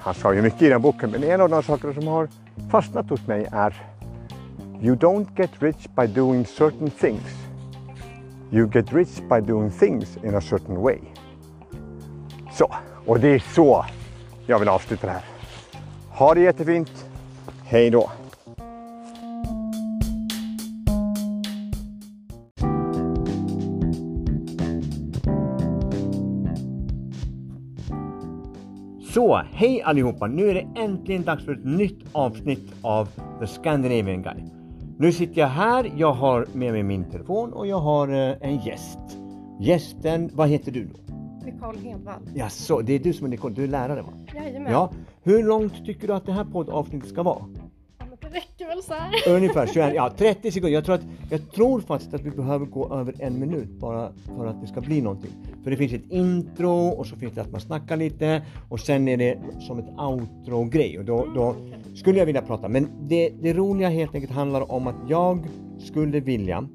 han 0.00 0.14
sa 0.14 0.34
ju 0.34 0.42
mycket 0.42 0.62
i 0.62 0.68
den 0.68 0.82
boken, 0.82 1.10
men 1.10 1.24
en 1.24 1.40
av 1.40 1.48
de 1.48 1.62
saker 1.62 1.92
som 1.92 2.06
har 2.06 2.28
fastnat 2.70 3.10
hos 3.10 3.26
mig 3.26 3.48
är 3.52 3.82
You 4.82 4.96
don't 4.96 5.26
get 5.36 5.50
rich 5.58 5.86
by 5.96 6.06
doing 6.06 6.46
certain 6.46 6.90
things. 6.90 7.45
You 8.52 8.68
get 8.72 8.92
rich 8.92 9.28
by 9.28 9.40
doing 9.40 9.70
things 9.70 10.16
in 10.24 10.34
a 10.34 10.40
certain 10.40 10.80
way. 10.80 10.98
Så, 12.52 12.74
och 13.06 13.20
det 13.20 13.28
är 13.28 13.38
så 13.38 13.84
jag 14.46 14.58
vill 14.58 14.68
avsluta 14.68 15.06
det 15.06 15.12
här. 15.12 15.24
Ha 16.10 16.34
det 16.34 16.40
jättefint. 16.40 17.06
Hej 17.64 17.90
då! 17.90 18.10
Så, 29.14 29.42
hej 29.52 29.82
allihopa! 29.82 30.26
Nu 30.26 30.50
är 30.50 30.54
det 30.54 30.80
äntligen 30.80 31.22
dags 31.22 31.44
för 31.44 31.52
ett 31.52 31.64
nytt 31.64 32.04
avsnitt 32.12 32.74
av 32.82 33.08
The 33.40 33.46
Scandinavian 33.46 34.22
Guide. 34.22 34.50
Nu 34.98 35.12
sitter 35.12 35.40
jag 35.40 35.48
här, 35.48 35.92
jag 35.96 36.12
har 36.12 36.46
med 36.52 36.72
mig 36.72 36.82
min 36.82 37.04
telefon 37.04 37.52
och 37.52 37.66
jag 37.66 37.80
har 37.80 38.08
eh, 38.08 38.36
en 38.40 38.56
gäst. 38.58 38.98
Gästen, 39.60 40.30
vad 40.34 40.48
heter 40.48 40.72
du 40.72 40.84
då? 40.84 41.14
Nicole 41.44 41.78
Hedvall. 41.78 42.20
Ja, 42.34 42.48
så 42.48 42.80
det 42.80 42.92
är 42.92 42.98
du 42.98 43.12
som 43.12 43.26
är 43.26 43.30
Nicole, 43.30 43.54
du 43.54 43.64
är 43.64 43.68
lärare 43.68 44.02
va? 44.02 44.12
Jajamän. 44.34 44.72
Ja. 44.72 44.90
Hur 45.22 45.42
långt 45.42 45.84
tycker 45.86 46.06
du 46.06 46.14
att 46.14 46.26
det 46.26 46.32
här 46.32 46.44
poddavsnittet 46.44 47.08
ska 47.08 47.22
vara? 47.22 47.44
Räcker 48.36 48.66
väl 48.66 48.82
så 48.82 48.94
här. 48.94 49.36
Ungefär 49.36 49.66
21, 49.66 49.92
ja 49.94 50.12
30 50.18 50.50
sekunder. 50.50 50.74
Jag 50.74 50.84
tror, 50.84 50.94
att, 50.94 51.04
jag 51.30 51.52
tror 51.52 51.80
faktiskt 51.80 52.14
att 52.14 52.20
vi 52.20 52.30
behöver 52.30 52.66
gå 52.66 52.94
över 52.94 53.14
en 53.18 53.40
minut 53.40 53.68
bara 53.68 54.12
för 54.36 54.46
att 54.46 54.60
det 54.60 54.66
ska 54.66 54.80
bli 54.80 55.00
någonting. 55.00 55.30
För 55.64 55.70
det 55.70 55.76
finns 55.76 55.92
ett 55.92 56.10
intro 56.10 56.88
och 56.88 57.06
så 57.06 57.16
finns 57.16 57.34
det 57.34 57.40
att 57.40 57.50
man 57.50 57.60
snackar 57.60 57.96
lite 57.96 58.42
och 58.68 58.80
sen 58.80 59.08
är 59.08 59.16
det 59.16 59.38
som 59.60 59.78
ett 59.78 59.88
outro-grej 59.98 60.98
och 60.98 61.04
då, 61.04 61.26
då 61.34 61.56
skulle 61.94 62.18
jag 62.18 62.26
vilja 62.26 62.42
prata. 62.42 62.68
Men 62.68 62.88
det, 63.08 63.28
det 63.28 63.52
roliga 63.52 63.88
helt 63.88 64.14
enkelt 64.14 64.32
handlar 64.32 64.72
om 64.72 64.86
att 64.86 64.96
jag 65.08 65.46
skulle 65.78 66.20
vilja, 66.20 66.68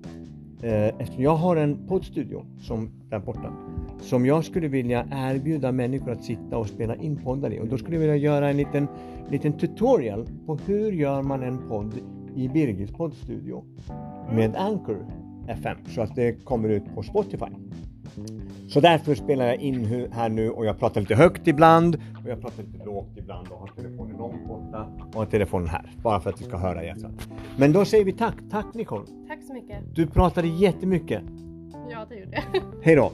eftersom 0.64 1.24
jag 1.24 1.36
har 1.36 1.55
en 1.55 1.88
poddstudio 1.88 2.45
som 2.59 2.89
där 3.09 3.20
borta, 3.20 3.53
som 3.99 4.26
jag 4.26 4.45
skulle 4.45 4.68
vilja 4.68 5.05
erbjuda 5.12 5.72
människor 5.72 6.12
att 6.12 6.24
sitta 6.24 6.57
och 6.57 6.68
spela 6.68 6.95
in 6.95 7.16
poddar 7.24 7.53
i. 7.53 7.59
Och 7.59 7.68
då 7.68 7.78
skulle 7.78 7.95
jag 7.95 8.01
vilja 8.01 8.16
göra 8.16 8.49
en 8.49 8.57
liten, 8.57 8.88
liten 9.30 9.53
tutorial 9.53 10.28
på 10.45 10.55
hur 10.55 10.91
gör 10.91 11.22
man 11.22 11.43
en 11.43 11.57
podd 11.70 11.93
i 12.36 12.47
Birgits 12.47 12.91
poddstudio 12.91 13.64
med 14.32 14.55
Anchor 14.55 15.05
FM 15.47 15.78
så 15.88 16.01
att 16.01 16.16
det 16.16 16.45
kommer 16.45 16.70
ut 16.70 16.95
på 16.95 17.03
Spotify. 17.03 17.45
Så 18.72 18.80
därför 18.80 19.15
spelar 19.15 19.45
jag 19.45 19.55
in 19.55 20.07
här 20.11 20.30
nu 20.30 20.49
och 20.49 20.65
jag 20.65 20.80
pratar 20.80 21.01
lite 21.01 21.15
högt 21.15 21.47
ibland 21.47 21.95
och 21.95 22.30
jag 22.30 22.41
pratar 22.41 22.63
lite 22.63 22.86
lågt 22.86 23.17
ibland 23.17 23.47
och 23.51 23.59
har 23.59 23.67
telefonen 23.67 24.17
långt 24.17 24.47
borta 24.47 24.88
och 25.13 25.15
har 25.15 25.26
telefonen 25.26 25.67
här. 25.67 25.91
Bara 26.03 26.19
för 26.19 26.30
att 26.30 26.41
vi 26.41 26.45
ska 26.45 26.57
höra 26.57 26.84
hjärtat. 26.84 27.11
Men 27.57 27.74
då 27.74 27.86
säger 27.86 28.05
vi 28.05 28.11
tack. 28.11 28.36
Tack 28.51 28.74
Nicole. 28.74 29.05
Tack 29.28 29.39
så 29.47 29.53
mycket. 29.53 29.95
Du 29.95 30.07
pratade 30.07 30.47
jättemycket. 30.47 31.24
Ja, 31.89 32.05
det 32.09 32.15
gjorde 32.15 32.32
jag. 32.32 32.61
Hej 32.84 32.95
då. 32.95 33.11